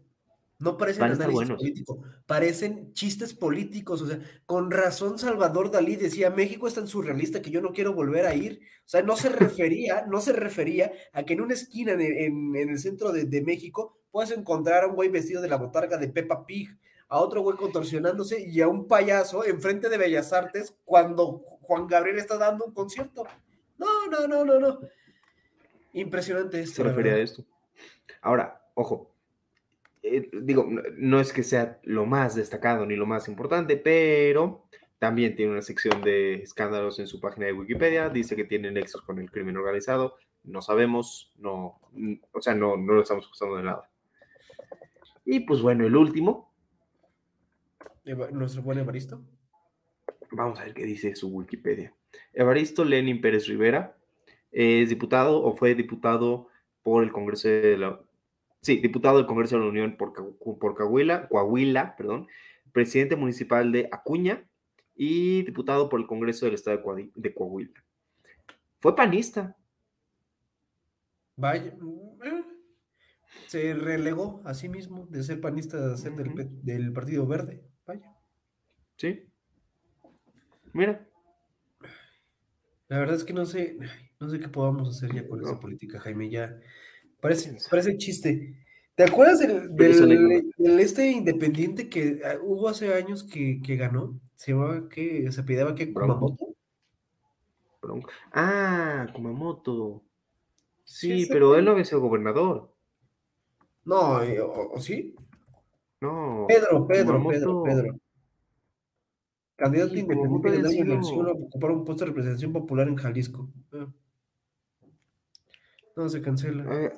[0.60, 1.58] no parecen análisis buenos.
[1.58, 4.02] político, parecen chistes políticos.
[4.02, 7.94] O sea, con razón Salvador Dalí decía, México es tan surrealista que yo no quiero
[7.94, 8.60] volver a ir.
[8.86, 12.56] O sea, no se refería, no se refería a que en una esquina en, en-
[12.56, 15.98] en el centro de, de México puedas encontrar a un güey vestido de la botarga
[15.98, 16.70] de Peppa Pig,
[17.08, 22.20] a otro güey contorsionándose y a un payaso enfrente de Bellas Artes cuando Juan Gabriel
[22.20, 23.24] está dando un concierto.
[23.78, 24.80] No, no, no, no, no.
[25.94, 26.76] Impresionante esto.
[26.78, 27.44] Se refería a esto.
[28.22, 29.12] Ahora, ojo.
[30.02, 34.66] Eh, digo, no, es que sea lo más destacado ni lo más importante, pero
[34.98, 38.10] también tiene una sección de escándalos en su página de Wikipedia.
[38.10, 40.16] Dice que tiene nexos con el crimen organizado.
[40.44, 41.80] No sabemos, no,
[42.32, 43.90] o sea, no, no lo estamos acusando de nada.
[45.26, 46.50] Y pues bueno, el último,
[48.32, 49.22] Nuestro buen Evaristo.
[50.32, 51.94] Vamos a ver qué dice su Wikipedia.
[52.34, 53.98] Evaristo Lenin Pérez Rivera
[54.52, 56.48] es diputado o fue diputado
[56.82, 58.02] por el Congreso de la...
[58.62, 62.28] Sí, diputado del Congreso de la Unión por, por Coahuila, Coahuila, perdón,
[62.74, 64.46] presidente municipal de Acuña
[64.96, 66.82] y diputado por el Congreso del Estado
[67.16, 67.84] de, Coahuila.
[68.82, 69.56] Fue panista.
[71.38, 71.74] Vaya.
[72.26, 72.44] eh,
[73.48, 77.64] Se relegó a sí mismo de ser panista a ser del, del Partido Verde.
[77.86, 78.14] Vaya.
[78.98, 79.26] Sí.
[80.74, 81.08] Mira,
[82.90, 83.78] La verdad es que no sé,
[84.20, 86.30] no sé qué podamos hacer ya con esa política, Jaime.
[86.30, 86.60] Ya
[87.22, 88.56] parece, parece chiste.
[88.96, 94.20] ¿Te acuerdas del, del- este independiente que ah, hubo hace años que, que ganó?
[94.36, 95.94] Se llamaba que se pidaba que.
[95.94, 96.48] Kumamoto.
[97.82, 98.10] Bronco.
[98.34, 100.04] Ah, Kumamoto.
[100.84, 102.74] Sí, pero él no había sido gobernador.
[103.86, 105.16] No, eh, o, o sí.
[106.02, 106.46] No.
[106.48, 108.00] Pedro, Pedro, Kumamoto- Pedro, Pedro.
[109.56, 110.50] Candidato Sí, independiente
[110.94, 113.50] una sido- ocupar un puesto de representación popular en Jalisco.
[113.74, 113.88] Ah.
[116.00, 116.64] No, se cancela.
[116.74, 116.94] Eh,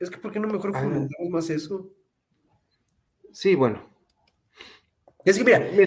[0.00, 0.80] Es que, ¿por qué no mejor ah.
[0.80, 1.90] fomentamos más eso?
[3.32, 3.82] sí, bueno.
[5.24, 5.86] Es que, mira,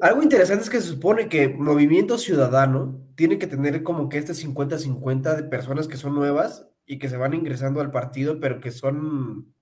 [0.00, 4.34] algo interesante es que se supone que Movimiento Ciudadano tiene que tener como que este
[4.34, 8.70] 50-50 de personas que son nuevas y que se van ingresando al partido, pero que
[8.70, 9.54] son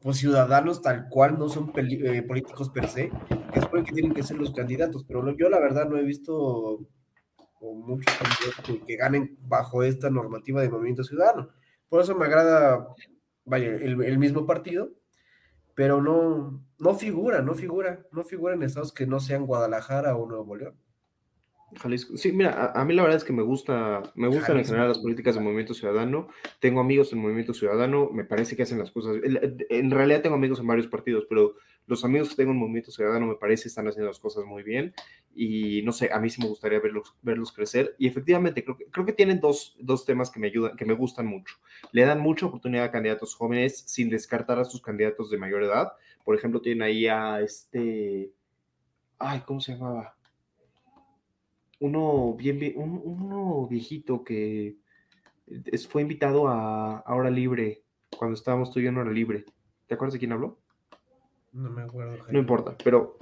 [0.00, 3.10] pues ciudadanos tal cual, no son eh, políticos per se,
[3.54, 6.02] que supone que tienen que ser los candidatos, pero lo- yo la verdad no he
[6.02, 6.88] visto
[7.60, 11.50] o muchos candidatos que, que ganen bajo esta normativa de Movimiento Ciudadano.
[11.92, 12.88] Por eso me agrada,
[13.44, 14.92] vaya, el, el mismo partido,
[15.74, 20.26] pero no, no figura, no figura, no figura en estados que no sean Guadalajara o
[20.26, 20.74] Nuevo León.
[21.78, 22.16] Jalisco.
[22.16, 24.68] Sí, mira, a, a mí la verdad es que me gusta, me gustan en Jalisco.
[24.68, 26.28] general las políticas del Movimiento Ciudadano.
[26.60, 29.16] Tengo amigos en Movimiento Ciudadano, me parece que hacen las cosas.
[29.22, 31.56] En, en realidad tengo amigos en varios partidos, pero
[31.86, 34.94] los amigos que tengo en Movimiento Ciudadano me parece están haciendo las cosas muy bien.
[35.34, 37.94] Y no sé, a mí sí me gustaría verlos, verlos crecer.
[37.98, 40.94] Y efectivamente, creo que, creo que tienen dos, dos temas que me ayudan, que me
[40.94, 41.56] gustan mucho.
[41.92, 45.92] Le dan mucha oportunidad a candidatos jóvenes sin descartar a sus candidatos de mayor edad.
[46.24, 48.32] Por ejemplo, tienen ahí a este.
[49.18, 50.16] Ay, ¿cómo se llamaba?
[51.82, 54.76] uno bien, un- uno viejito que
[55.88, 57.82] fue invitado a, Hora Libre
[58.16, 59.44] cuando estábamos tú en Hora Libre.
[59.88, 60.61] ¿Te acuerdas de quién habló?
[61.52, 62.16] No me acuerdo.
[62.30, 63.18] No importa, pero,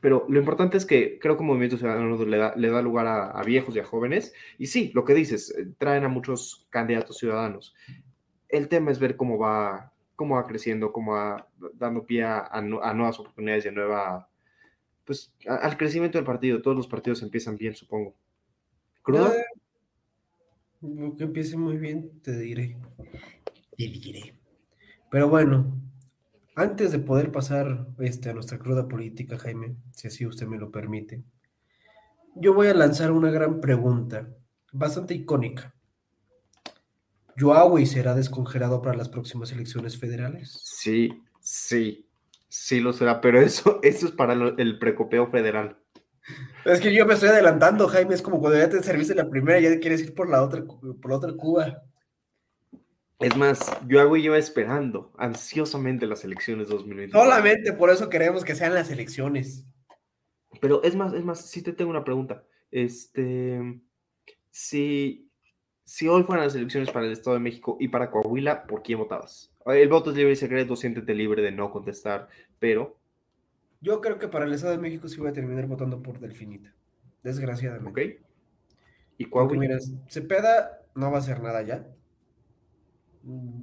[0.00, 3.30] pero lo importante es que creo que Movimiento Ciudadano le da, le da lugar a,
[3.30, 4.32] a viejos y a jóvenes.
[4.58, 7.74] Y sí, lo que dices, eh, traen a muchos candidatos ciudadanos.
[8.48, 12.62] El tema es ver cómo va, cómo va creciendo, cómo va dando pie a, a
[12.62, 14.28] nu- a nuevas oportunidades y a nueva,
[15.04, 16.62] pues, al crecimiento del partido.
[16.62, 18.14] Todos los partidos empiezan bien, supongo.
[19.02, 19.34] ¿Crudo?
[19.34, 19.44] Eh,
[20.80, 22.76] lo que empiece muy bien, te diré.
[23.76, 24.34] Te diré.
[25.10, 25.76] Pero bueno,
[26.56, 30.70] antes de poder pasar este, a nuestra cruda política, Jaime, si así usted me lo
[30.70, 31.22] permite,
[32.34, 34.28] yo voy a lanzar una gran pregunta,
[34.72, 35.74] bastante icónica.
[37.38, 40.58] ¿Huawei será descongelado para las próximas elecciones federales?
[40.64, 42.08] Sí, sí,
[42.48, 45.78] sí lo será, pero eso, eso es para el precopeo federal.
[46.64, 49.60] Es que yo me estoy adelantando, Jaime, es como cuando ya te serviste la primera,
[49.60, 51.82] ya quieres ir por la otra, por la otra Cuba.
[53.18, 57.12] Es más, yo hago y lleva esperando ansiosamente las elecciones 2020.
[57.16, 59.64] Solamente por eso queremos que sean las elecciones.
[60.60, 62.44] Pero es más, es más, sí te tengo una pregunta.
[62.70, 63.80] Este,
[64.50, 65.30] si,
[65.84, 68.98] si hoy fueran las elecciones para el Estado de México y para Coahuila, ¿por quién
[68.98, 69.52] votabas?
[69.64, 72.98] El voto es libre y secreto, siéntete libre de no contestar, pero,
[73.80, 76.74] Yo creo que para el Estado de México sí voy a terminar votando por Delfinita.
[77.22, 77.90] Desgraciadamente.
[77.90, 78.20] ¿ok?
[79.18, 79.60] Y Porque Coahuila.
[79.60, 81.86] mira, Cepeda no va a hacer nada ya.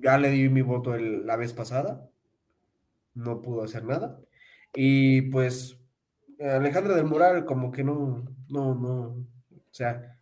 [0.02, 2.10] Ya le di mi voto la vez pasada.
[3.14, 4.20] No pudo hacer nada.
[4.74, 5.80] Y pues
[6.40, 9.00] Alejandra del Moral como que no, no, no.
[9.52, 10.20] O sea,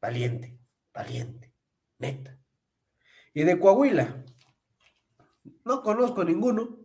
[0.00, 0.56] valiente,
[0.94, 1.52] valiente,
[1.98, 2.38] neta.
[3.34, 4.24] Y de Coahuila,
[5.64, 6.78] no conozco ninguno.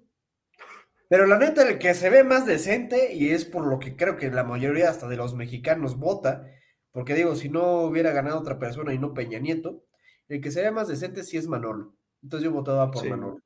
[1.07, 4.17] Pero la neta, el que se ve más decente, y es por lo que creo
[4.17, 6.47] que la mayoría hasta de los mexicanos vota,
[6.91, 9.83] porque digo, si no hubiera ganado otra persona y no Peña Nieto,
[10.29, 11.93] el que se ve más decente sí es Manolo.
[12.23, 13.09] Entonces yo votaba por Sí.
[13.09, 13.39] Manolo.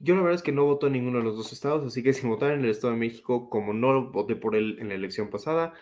[0.00, 2.12] Yo la verdad es que no voto en ninguno de los dos estados, así que
[2.12, 5.28] sin votar en el Estado de México, como no voté por él en la elección
[5.28, 5.74] pasada,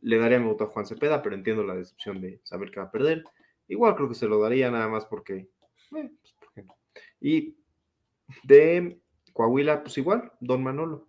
[0.00, 2.86] le daría mi voto a Juan Cepeda, pero entiendo la decepción de saber que va
[2.86, 3.22] a perder.
[3.68, 5.34] Igual creo que se lo daría nada más porque...
[5.36, 5.48] eh,
[6.20, 6.74] pues, ¿por qué no?
[7.20, 7.56] Y
[8.42, 9.00] de
[9.32, 11.06] Coahuila, pues igual, Don Manolo.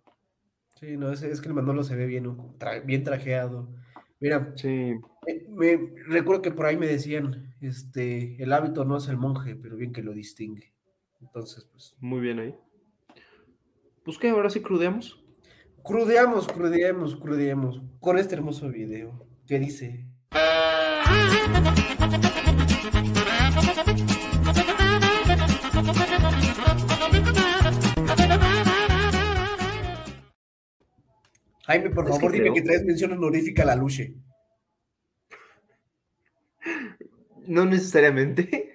[0.78, 2.26] Sí, no, es, es que el Manolo se ve bien,
[2.58, 3.68] tra- bien trajeado.
[4.22, 4.94] Mira, Sí,
[5.26, 9.56] eh, me recuerdo que por ahí me decían, este, el hábito no es el monje,
[9.56, 10.72] pero bien que lo distingue.
[11.20, 12.54] Entonces, pues, muy bien ahí.
[14.04, 15.20] Pues qué, ahora sí crudeamos.
[15.82, 20.06] crudeamos, crudeamos, crudeamos con este hermoso video que dice...
[31.66, 34.14] Jaime, por Es que favor, dime creo- que traes mención honorífica a la Luche.
[37.46, 38.72] No necesariamente.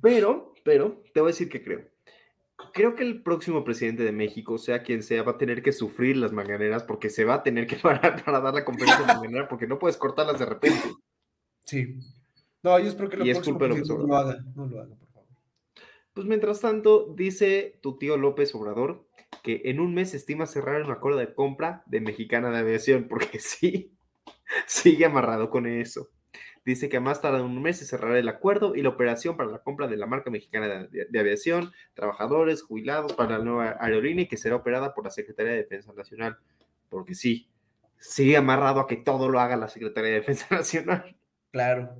[0.00, 1.88] pero, pero, te voy a decir que creo.
[2.72, 6.16] Creo que el próximo presidente de México, sea quien sea, va a tener que sufrir
[6.16, 9.66] las mañaneras porque se va a tener que parar para dar la conferencia mañanera porque
[9.66, 10.80] no puedes cortarlas de repente.
[11.64, 11.98] Sí.
[12.62, 14.44] No, yo espero que lo Y es culpa López no lo haga.
[14.54, 15.28] No lo haga, por favor.
[16.14, 19.08] Pues mientras tanto, dice tu tío López Obrador
[19.42, 23.38] que en un mes estima cerrar un acuerdo de compra de Mexicana de Aviación, porque
[23.40, 23.92] sí,
[24.66, 26.08] sigue amarrado con eso.
[26.64, 29.50] Dice que a más tarde un mes se cerrará el acuerdo y la operación para
[29.50, 34.24] la compra de la marca mexicana de, de aviación, trabajadores, jubilados para la nueva aerolínea
[34.24, 36.38] y que será operada por la Secretaría de Defensa Nacional.
[36.88, 37.48] Porque sí,
[37.98, 41.16] sigue amarrado a que todo lo haga la Secretaría de Defensa Nacional.
[41.50, 41.96] Claro.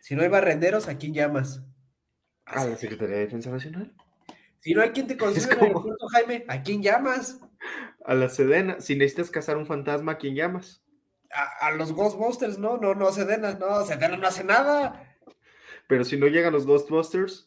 [0.00, 1.64] Si no hay barrenderos, ¿a quién llamas?
[2.44, 3.92] ¿A la Secretaría de Defensa Nacional?
[4.60, 7.40] Si no hay quien te como- Jaime, ¿a quién llamas?
[8.04, 8.80] A la Sedena.
[8.80, 10.82] Si necesitas cazar un fantasma, ¿a quién llamas?
[11.32, 15.16] A, a los Ghostbusters, no, no, no, Sedena, no, Sedena no hace nada.
[15.86, 17.46] Pero si no llegan los Ghostbusters,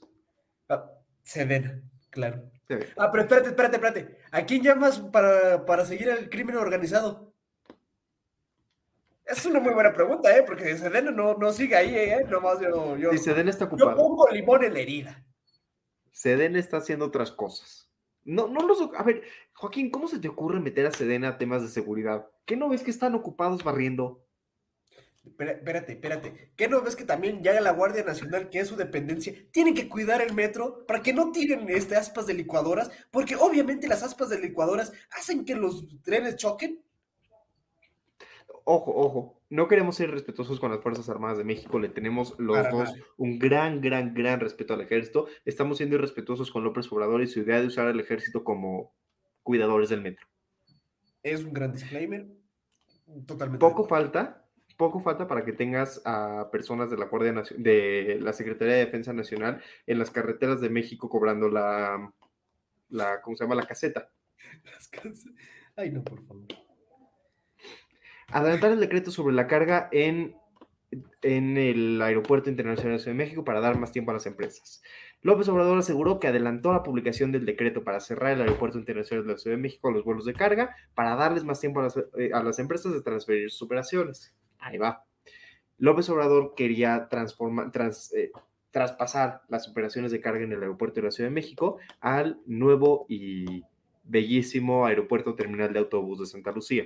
[0.70, 0.91] Ah,
[1.24, 2.51] Sedena, claro.
[2.97, 4.18] Ah, pero espérate, espérate, espérate.
[4.32, 7.34] ¿A quién llamas para, para seguir el crimen organizado?
[9.26, 10.43] Es una muy buena pregunta, ¿eh?
[10.43, 12.26] Porque Sedena no, no sigue ahí, ¿eh?
[12.30, 15.24] Nomás yo, yo, si Sedena está yo ocupado, pongo limón en la herida.
[16.12, 17.87] Sedena está haciendo otras cosas.
[18.28, 18.82] No, no los.
[18.98, 19.24] A ver,
[19.54, 22.28] Joaquín, ¿cómo se te ocurre meter a Sedena a temas de seguridad?
[22.46, 24.28] ¿Qué no ves que están ocupados barriendo?
[25.26, 26.52] Espérate, espérate.
[26.58, 29.88] ¿Qué no ves que también ya la Guardia Nacional, que es su dependencia, tienen que
[29.88, 32.92] cuidar el metro para que no tiren este, aspas de licuadoras?
[33.12, 36.84] Porque obviamente las aspas de licuadoras hacen que los trenes choquen.
[38.70, 42.57] Ojo, ojo, no queremos ser respetuosos con las Fuerzas Armadas de México, le tenemos los
[42.57, 45.28] Para dos un gran, gran, gran respeto al ejército.
[45.45, 48.93] Estamos siendo irrespetuosos con López Obrador y su idea de usar al ejército como
[49.41, 50.28] cuidadores del metro.
[51.24, 52.28] Es un gran disclaimer.
[53.26, 53.65] Totalmente.
[53.65, 54.45] Poco falta,
[54.76, 58.86] poco falta para que tengas a personas de la Guardia Nacio- de la Secretaría de
[58.86, 62.13] Defensa Nacional en las carreteras de México cobrando la,
[62.89, 63.55] la ¿cómo se llama?
[63.55, 64.11] La caseta.
[64.65, 64.91] Las
[65.78, 66.66] Ay, no, por favor.
[68.32, 70.36] Adelantar el decreto sobre la carga en,
[71.22, 74.82] en el Aeropuerto Internacional de México para dar más tiempo a las empresas.
[75.22, 79.34] López Obrador aseguró que adelantó la publicación del decreto para cerrar el Aeropuerto Internacional de
[79.34, 81.98] la Ciudad de México a los vuelos de carga para darles más tiempo a las,
[81.98, 84.36] eh, a las empresas de transferir sus operaciones.
[84.60, 85.06] Ahí va.
[85.78, 88.32] López Obrador quería transformar, trans- eh,
[88.72, 93.06] traspasar las operaciones de carga en el aeropuerto de la Ciudad de México al nuevo
[93.10, 93.64] y
[94.04, 96.86] bellísimo aeropuerto terminal de autobús de Santa Lucía.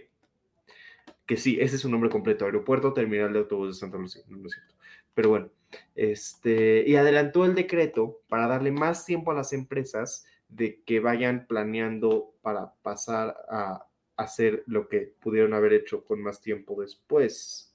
[1.32, 4.49] Que sí, ese es su nombre completo, Aeropuerto Terminal de Autobús de Santa Lucía, no,
[4.49, 4.75] cierto.
[5.13, 5.49] Pero bueno,
[5.95, 11.47] este, y adelantó el decreto para darle más tiempo a las empresas de que vayan
[11.47, 17.73] planeando para pasar a hacer lo que pudieron haber hecho con más tiempo después.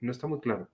[0.00, 0.68] No está muy claro.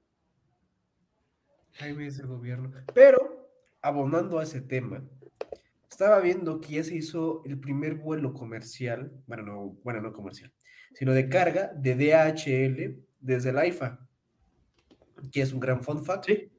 [1.75, 2.73] Jaime es el gobierno.
[2.93, 3.49] Pero,
[3.83, 5.01] abonando a ese tema,
[5.89, 10.53] estaba viendo que ya se hizo el primer vuelo comercial, bueno, no, bueno, no comercial,
[10.95, 14.07] sino de carga de DHL desde el AIFA,
[15.33, 16.27] que es un gran fun fact.
[16.27, 16.51] Sí.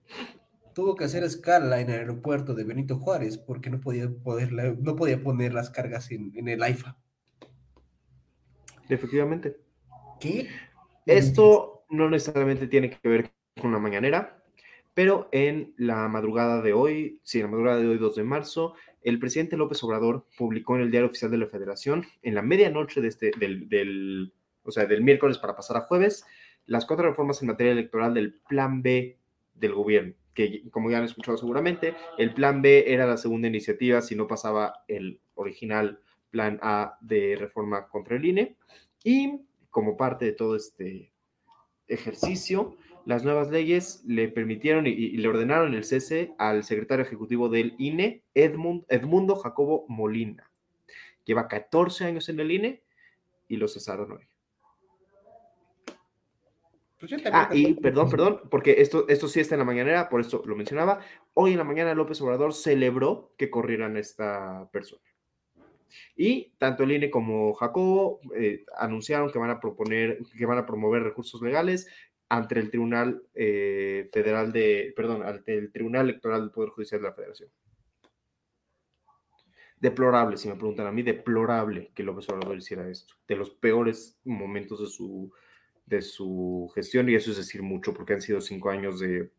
[0.73, 4.95] Tuvo que hacer escala en el aeropuerto de Benito Juárez porque no podía, poderla- no
[4.95, 6.97] podía poner las cargas en, en el AIFA.
[8.89, 9.57] Efectivamente.
[10.19, 10.47] ¿Qué?
[11.05, 14.41] Esto no necesariamente tiene que ver con la mañanera,
[14.93, 18.75] pero en la madrugada de hoy, sí, en la madrugada de hoy, 2 de marzo,
[19.03, 23.01] el presidente López Obrador publicó en el Diario Oficial de la Federación, en la medianoche
[23.01, 24.33] de este, del,
[24.63, 26.25] o sea, del miércoles para pasar a jueves,
[26.65, 29.17] las cuatro reformas en materia electoral del Plan B
[29.55, 34.01] del gobierno, que como ya han escuchado seguramente, el Plan B era la segunda iniciativa
[34.01, 35.99] si no pasaba el original
[36.29, 38.55] Plan A de reforma contra el INE.
[39.03, 41.11] Y como parte de todo este
[41.87, 47.49] ejercicio, las nuevas leyes le permitieron y, y le ordenaron el cese al secretario ejecutivo
[47.49, 50.49] del INE, Edmund, Edmundo Jacobo Molina.
[51.25, 52.83] Lleva 14 años en el INE
[53.47, 54.31] y lo cesaron hoy.
[57.01, 60.43] Pues Ah, y perdón, perdón, porque esto, esto sí está en la mañanera, por eso
[60.45, 60.99] lo mencionaba.
[61.33, 65.01] Hoy en la mañana López Obrador celebró que corrieran esta persona.
[66.15, 70.65] Y tanto el INE como Jacobo eh, anunciaron que van a proponer, que van a
[70.67, 71.87] promover recursos legales
[72.32, 77.07] ante el Tribunal eh, Federal de, perdón, ante el Tribunal Electoral del Poder Judicial de
[77.09, 77.49] la Federación.
[79.77, 83.15] Deplorable, si me preguntan a mí, deplorable que López Obrador hiciera esto.
[83.27, 85.29] De los peores momentos de su,
[85.86, 89.29] de su gestión, y eso es decir mucho, porque han sido cinco años de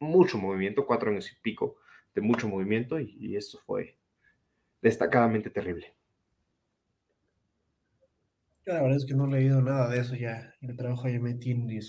[0.00, 1.76] mucho movimiento, cuatro años y pico
[2.12, 3.96] de mucho movimiento, y, esto fue
[4.82, 5.94] destacadamente terrible.
[8.64, 10.52] La verdad es que no he leído nada de eso ya.
[10.60, 11.80] El trabajo ya me tiene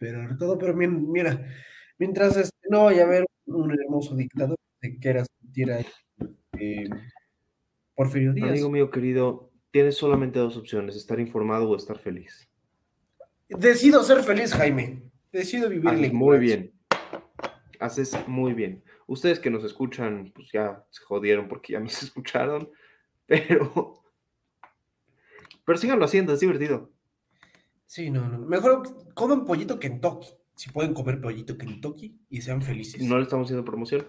[0.00, 1.46] súper todo, pero mira,
[1.98, 5.86] mientras este, no vaya a haber un hermoso dictador que quiera sentir ahí,
[6.58, 6.88] eh,
[7.94, 8.50] Porfirio Díaz.
[8.50, 12.48] Amigo mío querido, tienes solamente dos opciones, estar informado o estar feliz.
[13.48, 15.02] Decido ser feliz, Jaime.
[15.32, 16.72] Decido vivir Haces muy bien.
[17.78, 18.82] Haces muy bien.
[19.06, 22.70] Ustedes que nos escuchan, pues ya se jodieron porque ya nos escucharon,
[23.26, 24.00] pero
[25.64, 26.90] pero síganlo haciendo, es divertido.
[27.90, 28.38] Sí, no, no.
[28.38, 30.28] Mejor comen pollito Kentucky.
[30.54, 33.02] Si pueden comer pollito Kentucky y sean felices.
[33.02, 34.06] ¿No le estamos haciendo promoción?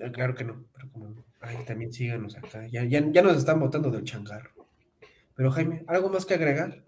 [0.00, 2.66] Ah, claro que no, pero como, ay, también síganos acá.
[2.66, 4.66] Ya, ya, ya nos están votando del changarro.
[5.36, 6.82] Pero Jaime, ¿algo más que agregar?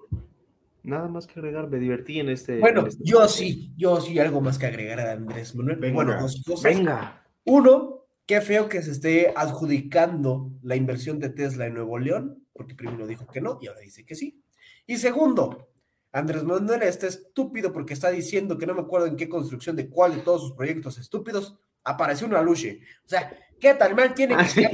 [0.82, 2.58] Nada más que agregar, me divertí en este.
[2.58, 5.76] Bueno, este yo sí, yo sí, algo más que agregar a Andrés Manuel.
[5.76, 6.74] Venga, bueno, dos cosas.
[6.74, 7.24] Venga.
[7.44, 12.74] Uno, qué feo que se esté adjudicando la inversión de Tesla en Nuevo León porque
[12.74, 14.42] primero dijo que no y ahora dice que sí.
[14.86, 15.68] Y segundo,
[16.14, 19.88] Andrés Manuel está estúpido porque está diciendo que no me acuerdo en qué construcción de
[19.88, 22.80] cuál de todos sus proyectos estúpidos apareció una luche.
[23.04, 24.70] O sea, ¿qué tal mal tiene que ser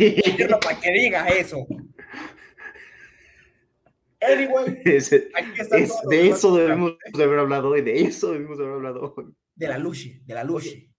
[0.61, 1.67] para que diga eso?
[4.21, 9.35] Anyway, de eso debemos haber hablado hoy, de eso debemos haber hablado hoy.
[9.55, 10.91] De la luche, de la luche.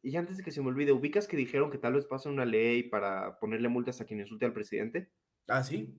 [0.00, 2.44] y antes de que se me olvide, ¿ubicas que dijeron que tal vez pasa una
[2.44, 5.10] ley para ponerle multas a quien insulte al presidente?
[5.48, 5.92] Ah, sí.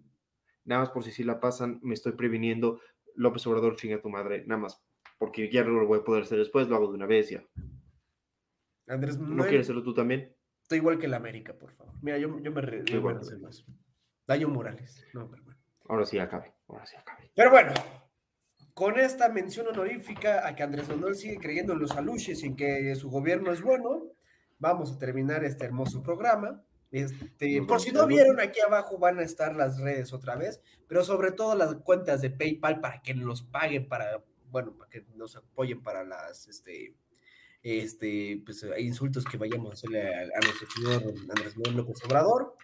[0.63, 2.79] Nada más por si sí la pasan, me estoy previniendo.
[3.17, 4.81] López Obrador chinga a tu madre, nada más.
[5.17, 7.43] Porque ya no lo voy a poder hacer después, lo hago de una vez ya.
[8.87, 10.33] Andrés, ¿No, quieres hacerlo tú también?
[10.61, 11.95] Estoy igual que la América, por favor.
[12.01, 13.65] Mira, yo, yo me re, bueno, más.
[14.25, 15.05] Daño Morales.
[15.13, 15.59] No, pero bueno.
[15.89, 17.31] Ahora sí acabe, ahora sí acabe.
[17.33, 17.73] Pero bueno,
[18.73, 22.55] con esta mención honorífica a que Andrés Manuel sigue creyendo en los aluches y en
[22.55, 24.11] que su gobierno es bueno,
[24.59, 26.61] vamos a terminar este hermoso programa.
[26.91, 31.03] Este, por si no vieron, aquí abajo van a estar las redes otra vez, pero
[31.03, 35.35] sobre todo las cuentas de PayPal para que nos paguen para, bueno, para que nos
[35.35, 36.95] apoyen para las, este,
[37.61, 42.55] este, pues, insultos que vayamos a hacerle a, nuestro señor Andrés Manuel López Obrador.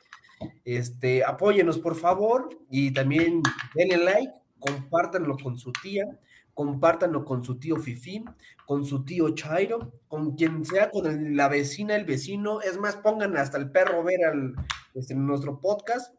[0.65, 3.41] Este, apóyenos por favor y también
[3.75, 6.05] denle like, compártanlo con su tía,
[6.53, 8.23] compártanlo con su tío Fifi,
[8.65, 13.37] con su tío Chairo, con quien sea, con la vecina, el vecino, es más, pongan
[13.37, 14.55] hasta el perro ver al,
[14.93, 16.13] este, nuestro podcast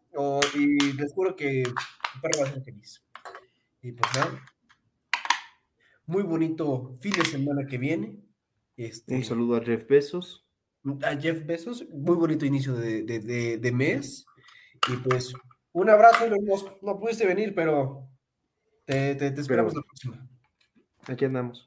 [0.55, 1.75] y les juro que el
[2.23, 3.03] perro va a ser feliz.
[3.83, 4.41] Y pues nada,
[6.07, 8.21] muy bonito fin de semana que viene.
[8.77, 10.45] Este, Un saludo a Jeff Bezos.
[11.03, 14.27] A Jeff Bezos, muy bonito inicio de, mes.
[14.93, 15.33] Y pues
[15.73, 16.27] un abrazo,
[16.83, 18.09] No pudiste venir, pero
[18.85, 20.29] te, te, esperamos la próxima.
[21.07, 21.67] Aquí andamos.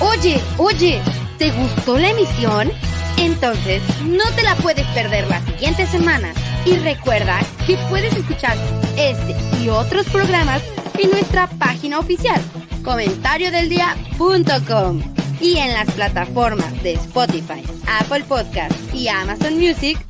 [0.00, 1.00] Oye, oye,
[1.38, 2.72] ¿te gustó la emisión?
[3.18, 6.32] Entonces, no te la puedes perder la siguiente semana.
[6.64, 8.56] Y recuerda que puedes escuchar
[8.96, 10.62] este y otros programas
[10.98, 12.40] en nuestra página oficial,
[12.84, 15.02] comentariodeldia.com
[15.40, 20.09] y en las plataformas de Spotify, Apple Podcast y Amazon Music